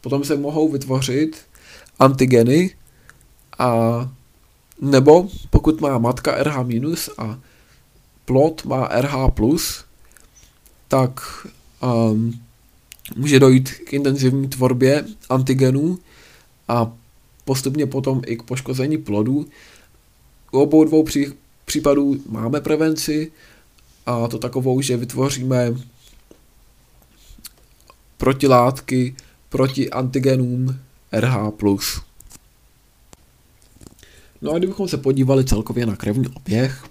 potom 0.00 0.24
se 0.24 0.36
mohou 0.36 0.68
vytvořit 0.68 1.36
antigeny 1.98 2.76
a 3.58 3.70
nebo 4.80 5.28
pokud 5.50 5.80
má 5.80 5.98
matka 5.98 6.42
RH 6.42 6.56
a 7.18 7.38
plod 8.24 8.64
má 8.64 8.88
RH+, 8.88 9.14
tak 10.88 11.20
um, 11.82 12.40
může 13.16 13.40
dojít 13.40 13.70
k 13.70 13.92
intenzivní 13.92 14.48
tvorbě 14.48 15.04
antigenů 15.28 15.98
a 16.68 16.92
postupně 17.44 17.86
potom 17.86 18.22
i 18.26 18.36
k 18.36 18.42
poškození 18.42 18.98
plodu. 18.98 19.46
U 20.52 20.58
obou 20.60 20.84
dvou 20.84 21.02
pří, 21.02 21.26
případů 21.64 22.16
máme 22.28 22.60
prevenci 22.60 23.32
a 24.06 24.28
to 24.28 24.38
takovou, 24.38 24.80
že 24.80 24.96
vytvoříme 24.96 25.74
protilátky 28.16 29.16
proti 29.48 29.90
antigenům 29.90 30.78
RH+. 31.20 31.52
No 34.42 34.52
a 34.52 34.58
kdybychom 34.58 34.88
se 34.88 34.96
podívali 34.96 35.44
celkově 35.44 35.86
na 35.86 35.96
krevní 35.96 36.28
oběh, 36.28 36.84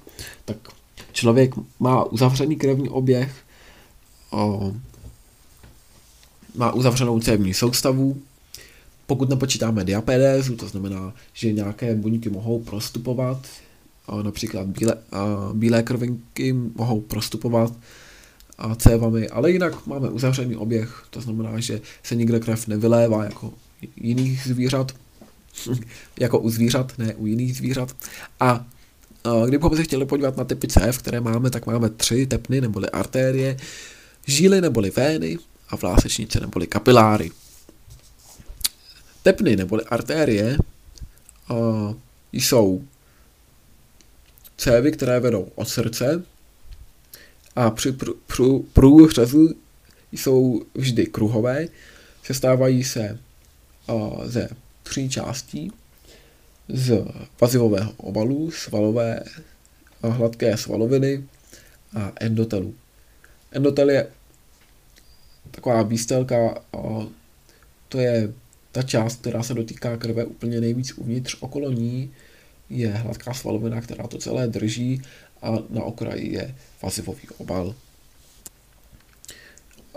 tak 0.46 0.58
člověk 1.12 1.54
má 1.80 2.04
uzavřený 2.04 2.56
krevní 2.56 2.90
oběh, 2.90 3.36
o, 4.32 4.74
má 6.56 6.72
uzavřenou 6.72 7.20
cévní 7.20 7.54
soustavu, 7.54 8.22
pokud 9.08 9.30
nepočítáme 9.30 9.84
diapedézu, 9.84 10.56
to 10.56 10.68
znamená, 10.68 11.14
že 11.34 11.54
nějaké 11.54 11.96
buňky 11.96 12.30
mohou 12.30 12.60
prostupovat, 12.60 13.48
například 14.22 14.68
bílé, 14.68 14.98
bílé 15.54 15.84
krvinky 15.84 16.54
mohou 16.54 17.02
prostupovat 17.02 17.74
cévami, 18.78 19.30
ale 19.30 19.52
jinak 19.52 19.88
máme 19.88 20.10
uzavřený 20.10 20.56
oběh, 20.56 21.06
to 21.10 21.22
znamená, 21.22 21.60
že 21.60 21.82
se 22.04 22.16
nikde 22.16 22.40
krev 22.40 22.68
nevylévá 22.68 23.24
jako 23.24 23.54
jiných 23.96 24.44
zvířat, 24.44 24.92
jako 26.20 26.40
u 26.40 26.50
zvířat, 26.50 26.98
ne 26.98 27.16
u 27.16 27.26
jiných 27.26 27.58
zvířat. 27.58 27.96
A 28.40 28.66
kdybychom 29.46 29.76
se 29.76 29.84
chtěli 29.84 30.06
podívat 30.06 30.38
na 30.38 30.44
typy 30.44 30.68
cév, 30.68 30.98
které 30.98 31.22
máme, 31.22 31.50
tak 31.50 31.66
máme 31.66 31.90
tři 31.90 32.26
tepny 32.26 32.62
neboli 32.62 32.90
artérie, 32.90 33.58
žíly 34.28 34.62
neboli 34.62 34.90
vény 34.90 35.38
a 35.70 35.76
vlásečnice 35.76 36.40
neboli 36.40 36.68
kapiláry. 36.68 37.32
Tepny 39.24 39.56
neboli 39.56 39.84
artérie 39.84 40.58
jsou 42.32 42.84
cévy, 44.58 44.92
které 44.92 45.20
vedou 45.20 45.52
od 45.56 45.70
srdce 45.70 46.24
a 47.56 47.72
při 47.72 47.92
pr- 47.92 48.16
pr- 48.30 48.64
průřezu 48.74 49.54
jsou 50.12 50.62
vždy 50.74 51.06
kruhové, 51.06 51.68
sestávají 52.24 52.84
se 52.84 53.20
ze 54.24 54.50
tří 54.84 55.10
částí 55.10 55.72
z 56.68 57.06
vazivového 57.42 57.92
obalu, 57.98 58.52
svalové 58.52 59.24
a 60.02 60.08
hladké 60.08 60.58
svaloviny 60.58 61.24
a 61.98 62.12
endotelu. 62.20 62.74
Endotel 63.52 63.90
je 63.90 64.08
taková 65.52 65.84
výstelka, 65.84 66.62
to 67.90 68.00
je 68.00 68.34
ta 68.72 68.82
část, 68.84 69.22
která 69.22 69.44
se 69.44 69.54
dotýká 69.54 69.98
krve 69.98 70.26
úplně 70.26 70.62
nejvíc 70.62 70.94
uvnitř, 70.98 71.38
okolo 71.40 71.72
ní 71.72 72.14
je 72.70 72.90
hladká 72.90 73.34
svalovina, 73.34 73.82
která 73.82 74.08
to 74.08 74.18
celé 74.18 74.48
drží 74.48 75.02
a 75.42 75.52
na 75.70 75.84
okraji 75.84 76.34
je 76.34 76.56
vazivový 76.82 77.28
obal. 77.38 77.76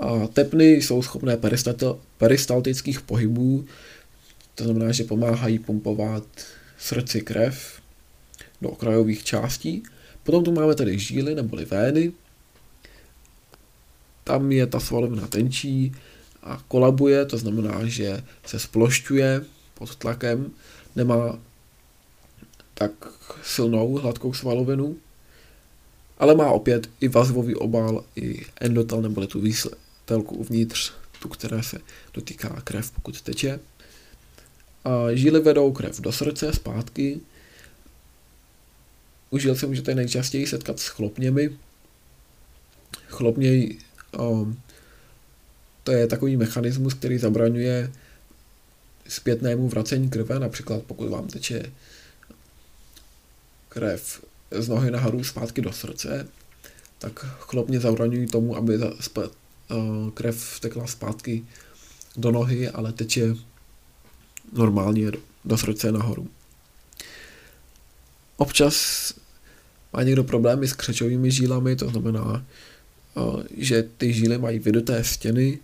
A 0.00 0.26
tepny 0.26 0.72
jsou 0.72 1.02
schopné 1.02 1.38
peristaltických 2.18 3.00
pohybů, 3.00 3.64
to 4.54 4.64
znamená, 4.64 4.92
že 4.92 5.04
pomáhají 5.04 5.58
pumpovat 5.58 6.24
srdci 6.78 7.20
krev 7.20 7.80
do 8.62 8.68
okrajových 8.70 9.24
částí. 9.24 9.82
Potom 10.22 10.44
tu 10.44 10.52
máme 10.52 10.74
tedy 10.74 10.98
žíly 10.98 11.34
neboli 11.34 11.64
vény. 11.64 12.12
Tam 14.24 14.52
je 14.52 14.66
ta 14.66 14.80
svalovina 14.80 15.26
tenčí, 15.26 15.92
a 16.42 16.62
kolabuje, 16.68 17.24
to 17.26 17.38
znamená, 17.38 17.84
že 17.84 18.22
se 18.46 18.58
splošťuje 18.58 19.44
pod 19.74 19.96
tlakem, 19.96 20.50
nemá 20.96 21.38
tak 22.74 22.92
silnou 23.42 23.94
hladkou 23.94 24.32
svalovinu, 24.32 24.96
ale 26.18 26.34
má 26.34 26.50
opět 26.50 26.90
i 27.00 27.08
vazvový 27.08 27.54
obal, 27.54 28.04
i 28.16 28.46
endotel 28.60 29.02
neboli 29.02 29.26
tu 29.26 29.40
výstelku 30.08 30.34
uvnitř, 30.34 30.92
tu, 31.20 31.28
které 31.28 31.62
se 31.62 31.78
dotýká 32.14 32.60
krev, 32.64 32.90
pokud 32.90 33.20
teče. 33.20 33.60
A 34.84 35.12
žíly 35.12 35.40
vedou 35.40 35.72
krev 35.72 36.00
do 36.00 36.12
srdce, 36.12 36.52
zpátky. 36.52 37.20
U 39.30 39.38
žil 39.38 39.54
se 39.54 39.66
můžete 39.66 39.94
nejčastěji 39.94 40.46
setkat 40.46 40.80
s 40.80 40.86
chlopněmi. 40.88 41.50
Chlopně 43.08 43.68
um, 44.18 44.60
to 45.84 45.92
je 45.92 46.06
takový 46.06 46.36
mechanismus, 46.36 46.94
který 46.94 47.18
zabraňuje 47.18 47.92
zpětnému 49.08 49.68
vracení 49.68 50.10
krve, 50.10 50.38
například 50.38 50.82
pokud 50.82 51.08
vám 51.08 51.26
teče 51.26 51.72
krev 53.68 54.24
z 54.50 54.68
nohy 54.68 54.90
nahoru 54.90 55.24
zpátky 55.24 55.60
do 55.60 55.72
srdce, 55.72 56.28
tak 56.98 57.26
chlopně 57.38 57.80
zabraňují 57.80 58.26
tomu, 58.26 58.56
aby 58.56 58.78
krev 60.14 60.60
tekla 60.60 60.86
zpátky 60.86 61.46
do 62.16 62.30
nohy, 62.30 62.68
ale 62.68 62.92
teče 62.92 63.34
normálně 64.52 65.10
do 65.44 65.58
srdce 65.58 65.92
nahoru. 65.92 66.28
Občas 68.36 69.14
má 69.92 70.02
někdo 70.02 70.24
problémy 70.24 70.68
s 70.68 70.72
křečovými 70.72 71.30
žílami, 71.30 71.76
to 71.76 71.88
znamená, 71.88 72.44
že 73.56 73.82
ty 73.82 74.12
žíly 74.12 74.38
mají 74.38 74.58
vyduté 74.58 75.04
stěny 75.04 75.58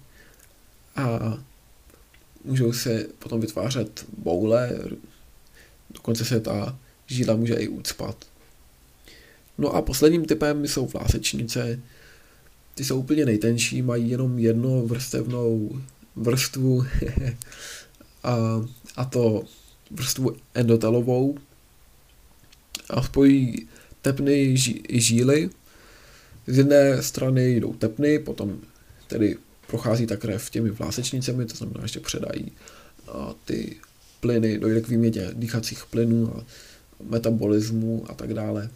a 0.97 1.39
můžou 2.45 2.73
se 2.73 3.07
potom 3.19 3.41
vytvářet 3.41 4.07
boule, 4.19 4.71
dokonce 5.91 6.25
se 6.25 6.41
ta 6.41 6.79
žíla 7.07 7.37
může 7.37 7.55
i 7.55 7.69
ucpat. 7.69 8.25
No 9.59 9.71
a 9.71 9.83
posledním 9.83 10.25
typem 10.25 10.67
jsou 10.67 10.87
vlásečnice. 10.87 11.81
Ty 12.75 12.85
jsou 12.85 12.99
úplně 12.99 13.27
nejtenší, 13.27 13.83
mají 13.83 14.11
jenom 14.11 14.39
jedno 14.39 14.83
vrstevnou 14.83 15.81
vrstvu 16.17 16.87
a, 18.23 18.37
a 18.97 19.05
to 19.05 19.45
vrstvu 19.91 20.37
endotelovou 20.55 21.39
a 22.91 23.03
spojí 23.03 23.69
tepny 24.03 24.57
i 24.89 25.01
žíly. 25.01 25.51
Z 26.47 26.59
jedné 26.59 27.03
strany 27.03 27.57
jdou 27.57 27.73
tepny, 27.73 28.19
potom 28.19 28.59
tedy 29.07 29.37
prochází 29.67 30.07
ta 30.07 30.17
krev 30.17 30.51
těmi 30.51 30.71
vlásečnicemi, 30.71 31.47
to 31.47 31.57
znamená, 31.57 31.87
že 31.87 32.01
předají 32.01 32.53
a 33.09 33.35
ty 33.45 33.77
plyny, 34.21 34.59
dojde 34.59 34.81
k 34.81 34.89
výměně 34.89 35.31
dýchacích 35.33 35.87
plynů 35.91 36.37
a 36.37 36.45
metabolismu 37.03 38.05
a 38.09 38.15
tak 38.15 38.35
dále, 38.35 38.71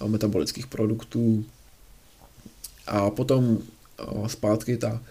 a 0.00 0.06
metabolických 0.06 0.66
produktů. 0.66 1.44
A 2.86 3.10
potom 3.10 3.58
zpátky 4.26 4.76
ta 4.76 5.02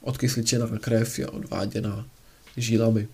odkysličená 0.00 0.66
krev 0.78 1.18
je 1.18 1.26
odváděna 1.26 2.06
žílami. 2.56 3.08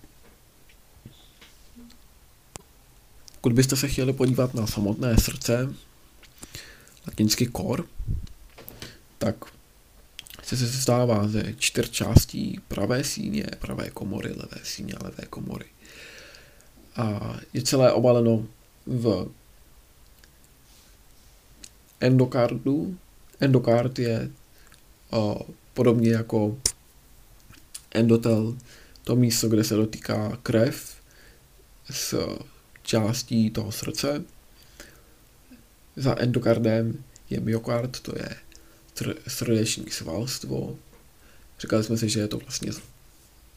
Pokud 3.35 3.53
byste 3.53 3.75
se 3.75 3.87
chtěli 3.87 4.13
podívat 4.13 4.53
na 4.53 4.67
samotné 4.67 5.17
srdce, 5.17 5.73
latinsky 7.07 7.47
kor, 7.47 7.87
tak 9.17 9.35
se 10.43 10.57
sestává 10.57 11.27
ze 11.27 11.53
čtyř 11.57 11.89
částí 11.89 12.59
pravé 12.67 13.03
síně, 13.03 13.45
pravé 13.59 13.89
komory, 13.89 14.29
levé 14.29 14.57
síně 14.63 14.93
a 14.93 15.03
levé 15.03 15.25
komory. 15.29 15.65
A 16.95 17.35
je 17.53 17.61
celé 17.61 17.91
obaleno 17.91 18.47
v 18.85 19.31
endokardu. 21.99 22.97
Endokard 23.41 23.99
je 23.99 24.31
o, 25.09 25.45
podobně 25.73 26.11
jako 26.11 26.57
endotel, 27.91 28.57
to 29.03 29.15
místo, 29.15 29.49
kde 29.49 29.63
se 29.63 29.75
dotýká 29.75 30.37
krev 30.43 30.95
s 31.89 32.37
částí 32.83 33.49
toho 33.49 33.71
srdce. 33.71 34.23
Za 35.95 36.19
endokardem 36.19 37.03
je 37.29 37.39
myokard, 37.39 37.99
to 37.99 38.13
je 38.17 38.35
srdeční 39.27 39.91
svalstvo. 39.91 40.77
Říkali 41.59 41.83
jsme 41.83 41.97
si, 41.97 42.09
že 42.09 42.19
je 42.19 42.27
to 42.27 42.37
vlastně, 42.37 42.71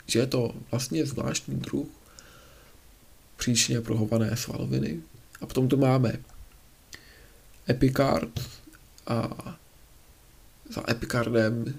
že 0.06 0.18
je 0.18 0.26
to 0.26 0.54
vlastně 0.70 1.06
zvláštní 1.06 1.56
druh 1.56 1.86
příčně 3.36 3.80
prohované 3.80 4.36
svaloviny. 4.36 5.00
A 5.40 5.46
potom 5.46 5.68
tu 5.68 5.76
máme 5.76 6.12
epikard 7.68 8.40
a 9.06 9.30
za 10.70 10.90
epikardem 10.90 11.74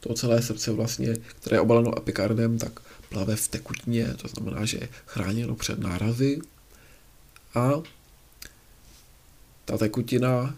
to 0.00 0.14
celé 0.14 0.42
srdce 0.42 0.72
vlastně, 0.72 1.14
které 1.14 1.56
je 1.56 1.60
obaleno 1.60 1.98
epikardem, 1.98 2.58
tak 2.58 2.80
plave 3.08 3.36
v 3.36 3.48
tekutině, 3.48 4.14
to 4.14 4.28
znamená, 4.28 4.64
že 4.64 4.78
je 4.80 4.88
chráněno 5.06 5.54
před 5.54 5.78
nárazy 5.78 6.40
a 7.54 7.70
ta 9.64 9.78
tekutina 9.78 10.54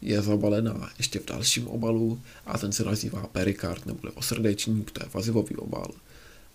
je 0.00 0.22
zabalená 0.22 0.90
ještě 0.98 1.18
v 1.18 1.26
dalším 1.26 1.68
obalu 1.68 2.20
a 2.46 2.58
ten 2.58 2.72
se 2.72 2.84
nazývá 2.84 3.26
perikard 3.26 3.86
nebo 3.86 4.00
osrdečník, 4.14 4.90
to 4.90 5.04
je 5.04 5.10
vazivový 5.14 5.56
obal. 5.56 5.90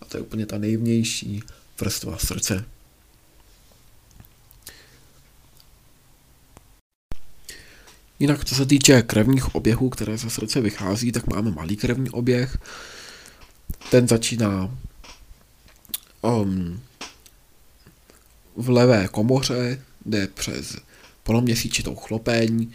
A 0.00 0.04
to 0.04 0.16
je 0.16 0.20
úplně 0.20 0.46
ta 0.46 0.58
nejvnější 0.58 1.42
vrstva 1.80 2.18
srdce. 2.18 2.64
Jinak, 8.22 8.44
co 8.44 8.54
se 8.54 8.66
týče 8.66 9.02
krevních 9.02 9.54
oběhů, 9.54 9.88
které 9.88 10.18
ze 10.18 10.30
srdce 10.30 10.60
vychází, 10.60 11.12
tak 11.12 11.26
máme 11.26 11.50
malý 11.50 11.76
krevní 11.76 12.10
oběh. 12.10 12.58
Ten 13.90 14.08
začíná 14.08 14.78
um, 16.20 16.82
v 18.56 18.70
levé 18.70 19.08
komoře, 19.08 19.82
jde 20.06 20.26
přes 20.26 20.76
poloměsíčitou 21.22 21.94
chlopeň, 21.94 22.72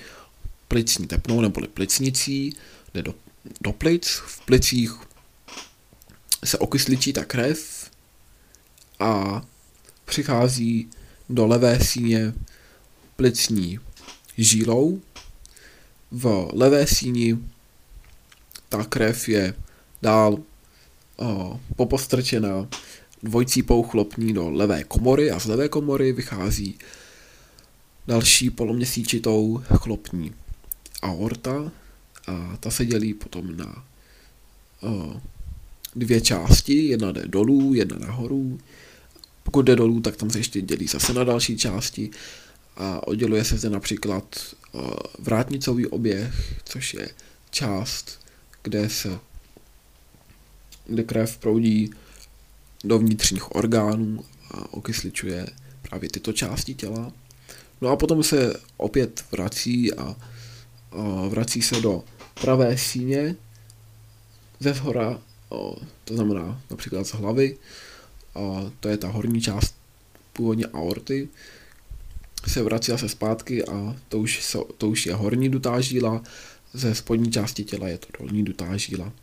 plicní 0.68 1.08
tepnou 1.08 1.42
neboli 1.42 1.68
plicnicí, 1.68 2.56
jde 2.94 3.02
do, 3.02 3.16
do 3.62 3.72
plic, 3.72 4.08
v 4.08 4.46
plicích 4.46 4.92
se 6.46 6.58
okysličí 6.58 7.14
ta 7.14 7.26
krev 7.26 7.92
a 9.00 9.42
přichází 10.06 10.90
do 11.30 11.48
levé 11.48 11.80
síně 11.80 12.34
plicní 13.16 13.80
žílou. 14.38 15.02
V 16.12 16.50
levé 16.54 16.88
síni. 16.88 17.38
Ta 18.70 18.84
krev 18.84 19.30
je 19.30 19.54
dál 20.02 20.38
o, 21.18 21.60
popostrčena 21.76 22.68
dvojcípou 23.24 23.84
chlopní 23.84 24.34
do 24.34 24.50
levé 24.50 24.84
komory 24.84 25.32
a 25.32 25.40
z 25.40 25.46
levé 25.46 25.70
komory 25.70 26.12
vychází 26.12 26.80
další 28.08 28.50
poloměsíčitou 28.50 29.64
chlopní 29.68 30.34
aorta 31.02 31.72
a 32.28 32.58
ta 32.60 32.72
se 32.72 32.86
dělí 32.86 33.14
potom 33.14 33.58
na 33.58 33.84
o, 34.82 35.22
dvě 35.96 36.22
části, 36.22 36.74
jedna 36.74 37.12
jde 37.12 37.28
dolů, 37.28 37.74
jedna 37.74 37.98
nahoru. 38.00 38.60
Pokud 39.44 39.62
jde 39.62 39.76
dolů, 39.76 40.00
tak 40.02 40.16
tam 40.16 40.30
se 40.30 40.40
ještě 40.40 40.62
dělí 40.62 40.88
zase 40.88 41.14
na 41.14 41.24
další 41.24 41.58
části 41.58 42.10
a 42.78 43.08
odděluje 43.08 43.44
se 43.44 43.58
zde 43.58 43.70
například 43.70 44.56
vrátnicový 45.20 45.88
oběh, 45.88 46.62
což 46.64 46.94
je 46.94 47.10
část, 47.50 48.20
kde 48.64 48.90
se 48.90 49.20
kde 50.86 51.04
krev 51.04 51.38
proudí 51.38 51.92
do 52.84 53.00
vnitřních 53.00 53.56
orgánů 53.56 54.26
a 54.52 54.74
okysličuje 54.74 55.48
právě 55.82 56.10
tyto 56.10 56.34
části 56.34 56.74
těla. 56.74 57.12
No 57.82 57.90
a 57.90 57.96
potom 57.96 58.24
se 58.24 58.54
opět 58.78 59.26
vrací 59.32 59.94
a 59.94 60.16
vrací 61.30 61.62
se 61.62 61.82
do 61.82 62.04
pravé 62.42 62.78
síně 62.78 63.36
ze 64.60 64.74
zhora, 64.74 65.22
to 66.04 66.14
znamená 66.16 66.62
například 66.70 67.08
z 67.08 67.12
hlavy, 67.12 67.58
to 68.80 68.90
je 68.90 68.98
ta 68.98 69.08
horní 69.08 69.42
část 69.42 69.76
původně 70.34 70.66
aorty, 70.66 71.30
se 72.48 72.64
vrací 72.64 72.92
zase 72.92 73.10
zpátky 73.10 73.66
a 73.66 73.96
to 74.10 74.20
už, 74.20 74.56
to 74.78 74.90
už 74.90 75.06
je 75.06 75.14
horní 75.14 75.50
dutá 75.50 75.82
žíla, 75.82 76.24
ze 76.74 76.96
spodní 76.96 77.32
části 77.32 77.64
těla 77.64 77.88
je 77.88 77.98
to 77.98 78.08
dolní 78.20 78.44
dutá 78.44 78.78
žíla. 78.78 79.14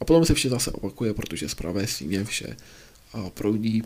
A 0.00 0.04
potom 0.04 0.24
se 0.24 0.34
vše 0.34 0.48
zase 0.48 0.70
opakuje, 0.70 1.14
protože 1.14 1.48
z 1.48 1.54
pravé 1.54 1.86
síně 1.86 2.24
vše 2.24 2.56
proudí 3.34 3.82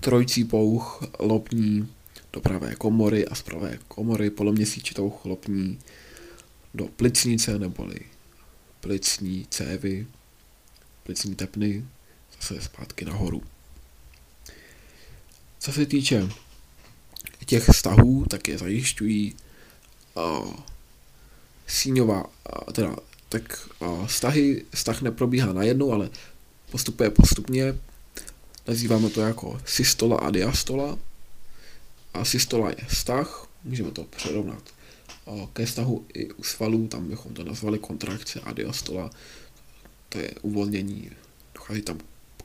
trojcí 0.00 0.44
pouch 0.44 1.04
lopní 1.18 1.88
do 2.32 2.40
pravé 2.40 2.74
komory 2.74 3.26
a 3.26 3.34
z 3.34 3.42
pravé 3.42 3.78
komory 3.88 4.30
poloměsíčitou 4.30 5.10
chlopní 5.10 5.78
do 6.74 6.84
plicnice 6.84 7.58
neboli 7.58 8.00
plicní 8.80 9.46
cévy, 9.50 10.06
plicní 11.02 11.34
tepny, 11.34 11.84
zase 12.36 12.60
zpátky 12.60 13.04
nahoru. 13.04 13.42
Co 15.58 15.72
se 15.72 15.86
týče 15.86 16.28
těch 17.48 17.64
vztahů, 17.72 18.24
tak 18.30 18.48
je 18.48 18.58
zajišťují 18.58 19.34
uh, 20.14 20.52
síňová, 21.66 22.24
uh, 22.24 22.72
teda 22.72 22.96
tak 23.28 23.68
uh, 23.80 24.06
vztahy, 24.06 24.64
vztah 24.74 25.02
neprobíhá 25.02 25.52
najednou, 25.52 25.92
ale 25.92 26.10
postupuje 26.70 27.10
postupně. 27.10 27.74
Nazýváme 28.68 29.10
to 29.10 29.20
jako 29.20 29.60
systola 29.64 30.16
a 30.16 30.30
diastola. 30.30 30.98
A 32.14 32.24
systola 32.24 32.68
je 32.68 32.84
vztah, 32.88 33.46
můžeme 33.64 33.90
to 33.90 34.04
přerovnat 34.04 34.62
ke 35.52 35.66
vztahu 35.66 36.06
i 36.14 36.32
u 36.32 36.42
svalů, 36.42 36.88
tam 36.88 37.08
bychom 37.08 37.34
to 37.34 37.44
nazvali 37.44 37.78
kontrakce 37.78 38.40
a 38.40 38.52
diastola, 38.52 39.10
to 40.08 40.18
je 40.18 40.30
uvolnění, 40.42 41.10
dochází 41.54 41.82
tam 41.82 41.98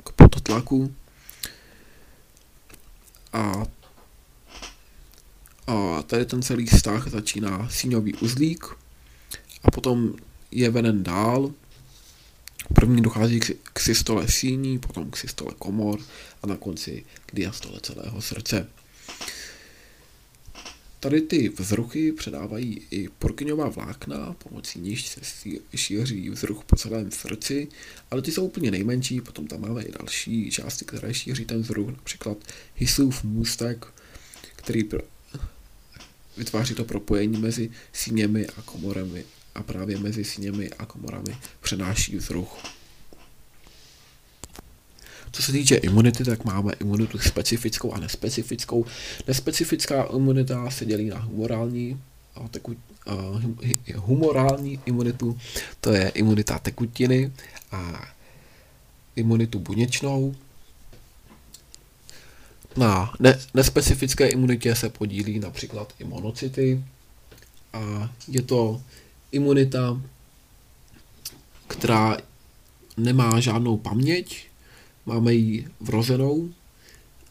k 0.04 0.12
pototlaku. 0.12 0.96
A, 3.34 3.66
a 5.68 6.04
tady 6.04 6.26
ten 6.26 6.42
celý 6.42 6.66
vztah 6.66 7.08
začíná 7.08 7.70
síňový 7.70 8.14
uzlík 8.14 8.66
a 9.64 9.72
potom 9.72 10.14
je 10.52 10.70
veden 10.70 11.04
dál. 11.04 11.52
První 12.76 13.02
dochází 13.02 13.40
k, 13.74 13.80
systole 13.80 14.28
síní, 14.28 14.80
potom 14.80 15.12
k 15.12 15.18
systole 15.18 15.54
komor 15.60 16.00
a 16.44 16.48
na 16.48 16.58
konci 16.58 17.06
k 17.26 17.36
diastole 17.36 17.80
celého 17.82 18.22
srdce. 18.22 18.68
Tady 21.00 21.22
ty 21.22 21.50
vzruchy 21.50 22.12
předávají 22.12 22.82
i 22.92 23.10
porkyňová 23.20 23.70
vlákna, 23.70 24.36
pomocí 24.44 24.80
níž 24.80 25.08
se 25.08 25.22
šíří 25.76 26.30
vzruch 26.30 26.64
po 26.64 26.76
celém 26.76 27.12
srdci, 27.12 27.68
ale 28.12 28.22
ty 28.22 28.32
jsou 28.32 28.46
úplně 28.46 28.72
nejmenší, 28.72 29.22
potom 29.22 29.48
tam 29.48 29.62
máme 29.62 29.84
i 29.84 29.92
další 29.92 30.52
části, 30.52 30.86
které 30.86 31.14
šíří 31.14 31.46
ten 31.46 31.62
vzruch, 31.62 31.90
například 31.90 32.38
Hysův 32.76 33.24
můstek, 33.24 33.86
který 34.56 34.84
vytváří 36.38 36.76
to 36.76 36.86
propojení 36.86 37.38
mezi 37.38 37.70
síněmi 37.94 38.48
a 38.48 38.62
komorami 38.62 39.26
a 39.56 39.64
právě 39.64 39.98
mezi 39.98 40.24
síněmi 40.24 40.70
a 40.70 40.86
komorami 40.86 41.38
přenáší 41.62 42.18
vzruch. 42.18 42.58
Co 45.32 45.44
se 45.44 45.52
týče 45.52 45.76
imunity, 45.76 46.24
tak 46.24 46.46
máme 46.46 46.74
imunitu 46.82 47.20
specifickou 47.20 47.94
a 47.94 48.00
nespecifickou. 48.00 48.86
Nespecifická 49.28 50.04
imunita 50.04 50.70
se 50.70 50.86
dělí 50.86 51.10
na 51.10 51.20
humorální 51.20 52.02
a 52.36 52.48
teku, 52.48 52.76
uh, 53.06 53.42
humorální 53.96 54.80
imunitu, 54.86 55.38
to 55.82 55.94
je 55.94 56.10
imunita 56.10 56.60
tekutiny 56.60 57.32
a 57.72 58.08
imunitu 59.16 59.60
buněčnou. 59.60 60.36
Na 62.78 63.14
ne, 63.20 63.40
nespecifické 63.54 64.28
imunitě 64.28 64.76
se 64.76 64.90
podílí 64.90 65.40
například 65.40 65.94
i 66.00 66.04
monocyty 66.04 66.84
a 67.74 68.12
je 68.28 68.42
to 68.42 68.82
imunita, 69.32 70.02
která 71.68 72.18
nemá 72.98 73.40
žádnou 73.40 73.78
paměť, 73.78 74.48
máme 75.06 75.34
ji 75.34 75.68
vrozenou 75.80 76.50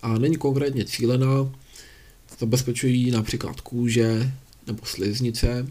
a 0.03 0.19
není 0.19 0.37
konkrétně 0.37 0.85
cílená, 0.85 1.53
zabezpečují 2.39 3.11
například 3.11 3.61
kůže 3.61 4.33
nebo 4.67 4.87
sliznice, 4.87 5.67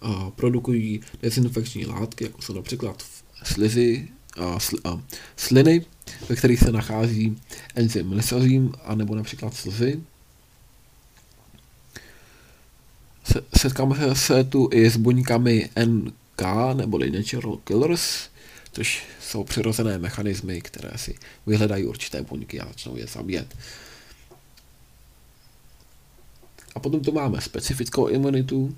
a 0.00 0.30
produkují 0.30 1.00
dezinfekční 1.22 1.86
látky, 1.86 2.24
jako 2.24 2.42
jsou 2.42 2.54
například 2.54 3.02
slizy, 3.42 4.08
a, 4.36 4.60
sl, 4.60 4.76
a, 4.84 5.02
sliny, 5.36 5.84
ve 6.28 6.36
kterých 6.36 6.60
se 6.60 6.72
nachází 6.72 7.36
enzym 7.74 8.12
lysozím, 8.12 8.74
anebo 8.84 9.14
například 9.14 9.54
slzy. 9.54 10.00
Se, 13.24 13.44
setkáme 13.56 14.16
se 14.16 14.44
tu 14.44 14.68
i 14.72 14.90
s 14.90 14.96
buňkami 14.96 15.70
NK, 15.84 16.42
neboli 16.74 17.10
Natural 17.10 17.56
Killers, 17.56 18.28
což 18.72 19.02
jsou 19.20 19.44
přirozené 19.44 19.98
mechanismy, 19.98 20.60
které 20.60 20.98
si 20.98 21.14
vyhledají 21.46 21.84
určité 21.84 22.22
buňky 22.22 22.60
a 22.60 22.66
začnou 22.66 22.96
je 22.96 23.06
zabíjet. 23.06 23.56
A 26.74 26.80
potom 26.80 27.00
tu 27.00 27.12
máme 27.12 27.40
specifickou 27.40 28.06
imunitu, 28.06 28.76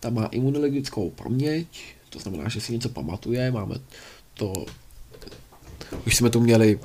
ta 0.00 0.10
má 0.10 0.26
imunologickou 0.26 1.10
paměť, 1.10 1.66
to 2.10 2.18
znamená, 2.18 2.48
že 2.48 2.60
si 2.60 2.72
něco 2.72 2.88
pamatuje, 2.88 3.50
máme 3.50 3.74
to, 4.34 4.66
už 6.06 6.16
jsme 6.16 6.30
tu 6.30 6.40
měli 6.40 6.80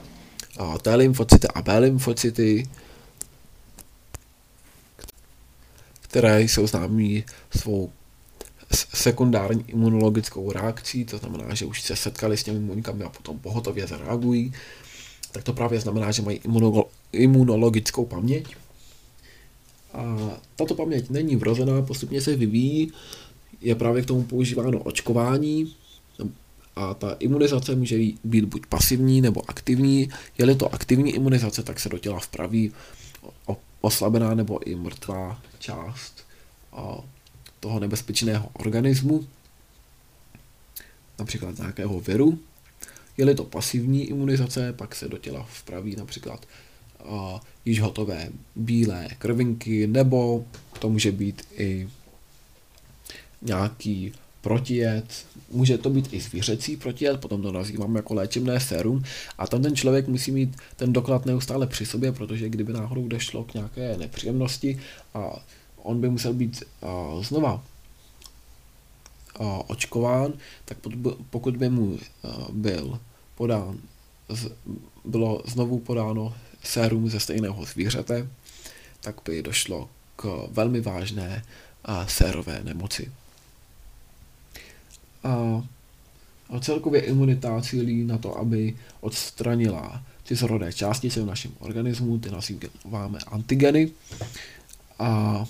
T 0.82 0.96
lymfocyty 0.96 1.48
a 1.48 1.62
B 1.62 1.78
lymfocyty, 1.78 2.70
které 6.02 6.42
jsou 6.42 6.68
známí 6.68 7.24
svou 7.58 7.92
sekundární 8.94 9.64
imunologickou 9.68 10.52
reakcí, 10.52 11.06
to 11.06 11.18
znamená, 11.18 11.56
že 11.56 11.66
už 11.66 11.82
se 11.82 11.96
setkali 11.96 12.38
s 12.38 12.44
těmi 12.44 12.58
imunikami 12.58 13.04
a 13.04 13.10
potom 13.10 13.40
pohotově 13.40 13.88
zareagují, 13.88 14.54
tak 15.32 15.44
to 15.44 15.54
právě 15.54 15.80
znamená, 15.80 16.12
že 16.12 16.22
mají 16.22 16.42
imunologickou 17.12 18.06
paměť. 18.06 18.56
A 19.94 20.18
tato 20.56 20.76
paměť 20.76 21.10
není 21.10 21.36
vrozená, 21.36 21.82
postupně 21.82 22.22
se 22.22 22.36
vyvíjí, 22.36 22.92
je 23.62 23.76
právě 23.76 24.02
k 24.02 24.06
tomu 24.06 24.24
používáno 24.24 24.80
očkování 24.80 25.76
a 26.76 26.94
ta 26.94 27.16
imunizace 27.20 27.76
může 27.76 27.98
být 28.24 28.46
buď 28.46 28.66
pasivní 28.66 29.22
nebo 29.22 29.50
aktivní. 29.50 30.10
Je-li 30.38 30.56
to 30.56 30.74
aktivní 30.74 31.12
imunizace, 31.12 31.64
tak 31.64 31.80
se 31.80 31.90
do 31.90 31.98
těla 31.98 32.20
vpraví 32.20 32.72
oslabená 33.82 34.36
nebo 34.36 34.68
i 34.68 34.76
mrtvá 34.76 35.42
část 35.60 36.28
toho 37.60 37.80
nebezpečného 37.80 38.50
organismu, 38.54 39.28
například 41.20 41.58
nějakého 41.58 42.00
viru. 42.00 42.40
Je-li 43.18 43.36
to 43.36 43.44
pasivní 43.44 44.04
imunizace, 44.04 44.74
pak 44.74 44.96
se 44.96 45.08
do 45.08 45.18
těla 45.18 45.44
vpraví 45.44 45.96
například 45.96 46.46
již 47.66 47.82
hotové 47.82 48.30
bílé 48.56 49.08
krvinky, 49.18 49.88
nebo 49.88 50.46
to 50.80 50.90
může 50.90 51.12
být 51.12 51.48
i 51.58 51.90
nějaký 53.42 54.14
protijed, 54.42 55.26
může 55.52 55.78
to 55.78 55.90
být 55.90 56.14
i 56.14 56.20
zvířecí 56.20 56.78
protijed, 56.78 57.20
potom 57.20 57.42
to 57.42 57.52
nazýváme 57.52 58.00
jako 58.00 58.14
léčebné 58.14 58.60
sérum 58.60 59.04
a 59.38 59.48
tam 59.48 59.62
ten 59.62 59.76
člověk 59.76 60.08
musí 60.08 60.32
mít 60.32 60.56
ten 60.76 60.94
doklad 60.94 61.26
neustále 61.26 61.68
při 61.68 61.86
sobě, 61.86 62.12
protože 62.12 62.50
kdyby 62.50 62.74
náhodou 62.74 63.08
došlo 63.08 63.44
k 63.44 63.54
nějaké 63.54 63.98
nepříjemnosti 63.98 64.80
a 65.14 65.46
on 65.78 66.02
by 66.02 66.10
musel 66.10 66.34
být 66.34 66.64
uh, 66.82 67.24
znova 67.24 67.64
uh, 69.40 69.62
očkován, 69.68 70.34
tak 70.66 70.78
pokud 71.30 71.58
by 71.58 71.70
mu 71.70 71.86
uh, 71.86 72.00
byl 72.52 73.00
podán, 73.36 73.78
z, 74.30 74.52
bylo 75.06 75.42
znovu 75.46 75.80
podáno 75.80 76.36
sérum 76.64 77.10
ze 77.10 77.20
stejného 77.20 77.66
zvířete, 77.66 78.28
tak 79.02 79.16
by 79.26 79.44
došlo 79.44 79.90
k 80.16 80.48
velmi 80.52 80.82
vážné 80.82 81.44
uh, 81.88 82.06
sérové 82.06 82.62
nemoci. 82.64 83.12
A, 85.24 85.64
celkově 86.60 87.02
imunita 87.02 87.62
cílí 87.62 88.04
na 88.04 88.18
to, 88.18 88.38
aby 88.38 88.76
odstranila 89.02 90.04
cizorodé 90.24 90.74
částice 90.74 91.22
v 91.22 91.26
našem 91.26 91.52
organismu, 91.60 92.20
ty 92.20 92.32
nazýváme 92.32 93.20
antigeny. 93.28 93.92
A 95.00 95.46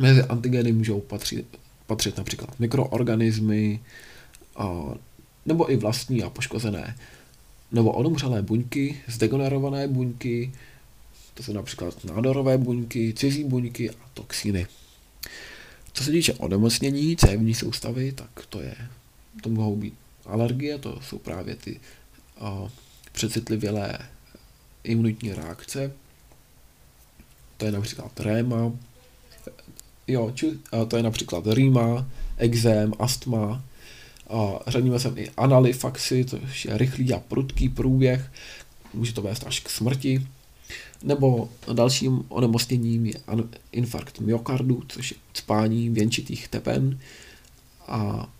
Mezi 0.00 0.22
antigeny 0.22 0.72
můžou 0.72 1.00
patřit, 1.00 1.46
patřit 1.86 2.18
například 2.18 2.60
mikroorganismy, 2.60 3.80
a, 4.56 4.94
nebo 5.46 5.72
i 5.72 5.76
vlastní 5.76 6.22
a 6.22 6.30
poškozené 6.30 6.96
nebo 7.72 7.92
odumřelé 7.92 8.42
buňky, 8.42 9.00
zdegenerované 9.08 9.88
buňky, 9.88 10.52
to 11.34 11.42
jsou 11.42 11.52
například 11.52 12.04
nádorové 12.04 12.58
buňky, 12.58 13.14
cizí 13.16 13.44
buňky 13.44 13.90
a 13.90 13.94
toxiny. 14.14 14.66
Co 15.92 16.04
se 16.04 16.10
týče 16.10 16.32
onemocnění 16.32 17.16
cévní 17.16 17.54
soustavy, 17.54 18.12
tak 18.12 18.46
to 18.48 18.60
je, 18.60 18.76
to 19.42 19.48
mohou 19.48 19.76
být 19.76 19.94
alergie, 20.26 20.78
to 20.78 21.00
jsou 21.02 21.18
právě 21.18 21.56
ty 21.56 21.80
a, 22.40 22.68
přecitlivělé 23.12 23.98
imunitní 24.84 25.34
reakce, 25.34 25.92
to 27.56 27.66
je 27.66 27.72
například 27.72 28.20
réma, 28.20 28.72
Jo, 30.10 30.30
či, 30.34 30.50
a 30.72 30.84
to 30.84 30.96
je 30.96 31.02
například 31.02 31.44
rýma, 31.46 32.06
exém, 32.36 32.92
astma, 32.98 33.62
a 34.30 34.58
řadíme 34.66 35.00
sem 35.00 35.18
i 35.18 35.30
analifaxy, 35.36 36.24
což 36.24 36.64
je 36.64 36.78
rychlý 36.78 37.12
a 37.12 37.18
prudký 37.18 37.68
průběh, 37.68 38.32
může 38.94 39.12
to 39.12 39.22
vést 39.22 39.46
až 39.46 39.60
k 39.60 39.70
smrti. 39.70 40.26
Nebo 41.02 41.48
dalším 41.72 42.24
onemocněním 42.28 43.06
je 43.06 43.14
infarkt 43.72 44.20
myokardu, 44.20 44.82
což 44.88 45.10
je 45.10 45.16
spání 45.34 45.90
věnčitých 45.90 46.48
tepen. 46.48 47.00
A 47.86 48.30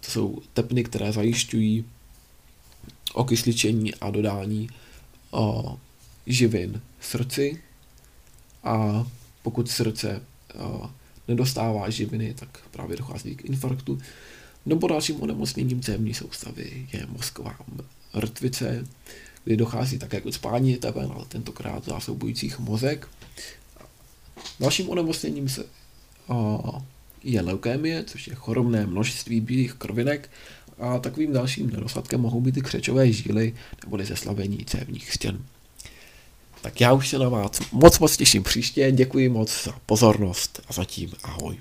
to 0.00 0.10
jsou 0.10 0.42
tepny, 0.52 0.84
které 0.84 1.12
zajišťují 1.12 1.84
okysličení 3.14 3.94
a 3.94 4.10
dodání 4.10 4.68
o, 5.30 5.78
živin 6.26 6.82
srdci. 7.00 7.62
A 8.64 9.06
pokud 9.42 9.70
srdce 9.70 10.22
nedostává 11.28 11.90
živiny, 11.90 12.34
tak 12.34 12.60
právě 12.70 12.96
dochází 12.96 13.36
k 13.36 13.44
infarktu. 13.44 13.98
Nebo 14.66 14.88
dalším 14.88 15.22
onemocněním 15.22 15.82
cévní 15.82 16.14
soustavy 16.14 16.88
je 16.92 17.06
mozková 17.06 17.58
rtvice, 18.18 18.86
kdy 19.46 19.56
dochází 19.56 19.98
také 19.98 20.20
k 20.20 20.34
spání 20.34 20.76
teben, 20.76 21.12
ale 21.14 21.24
tentokrát 21.28 21.84
zásobujících 21.84 22.58
mozek. 22.58 23.08
Dalším 24.60 24.88
onemocněním 24.88 25.48
se, 25.48 25.64
je 27.22 27.40
leukémie, 27.40 28.04
což 28.04 28.26
je 28.26 28.34
chorobné 28.34 28.86
množství 28.86 29.40
bílých 29.40 29.74
krvinek 29.74 30.30
a 30.78 30.98
takovým 30.98 31.32
dalším 31.32 31.70
nedostatkem 31.70 32.20
mohou 32.20 32.40
být 32.40 32.56
i 32.56 32.60
křečové 32.60 33.12
žíly 33.12 33.54
nebo 33.84 34.04
zeslavení 34.04 34.64
cévních 34.64 35.12
stěn. 35.12 35.44
Tak 36.62 36.80
já 36.80 36.92
už 36.92 37.08
se 37.08 37.18
na 37.18 37.28
vás 37.28 37.50
moc 37.72 37.98
moc 37.98 38.16
těším 38.16 38.42
příště, 38.42 38.92
děkuji 38.92 39.28
moc 39.28 39.64
za 39.64 39.72
pozornost 39.86 40.60
a 40.68 40.72
zatím 40.72 41.12
ahoj. 41.22 41.56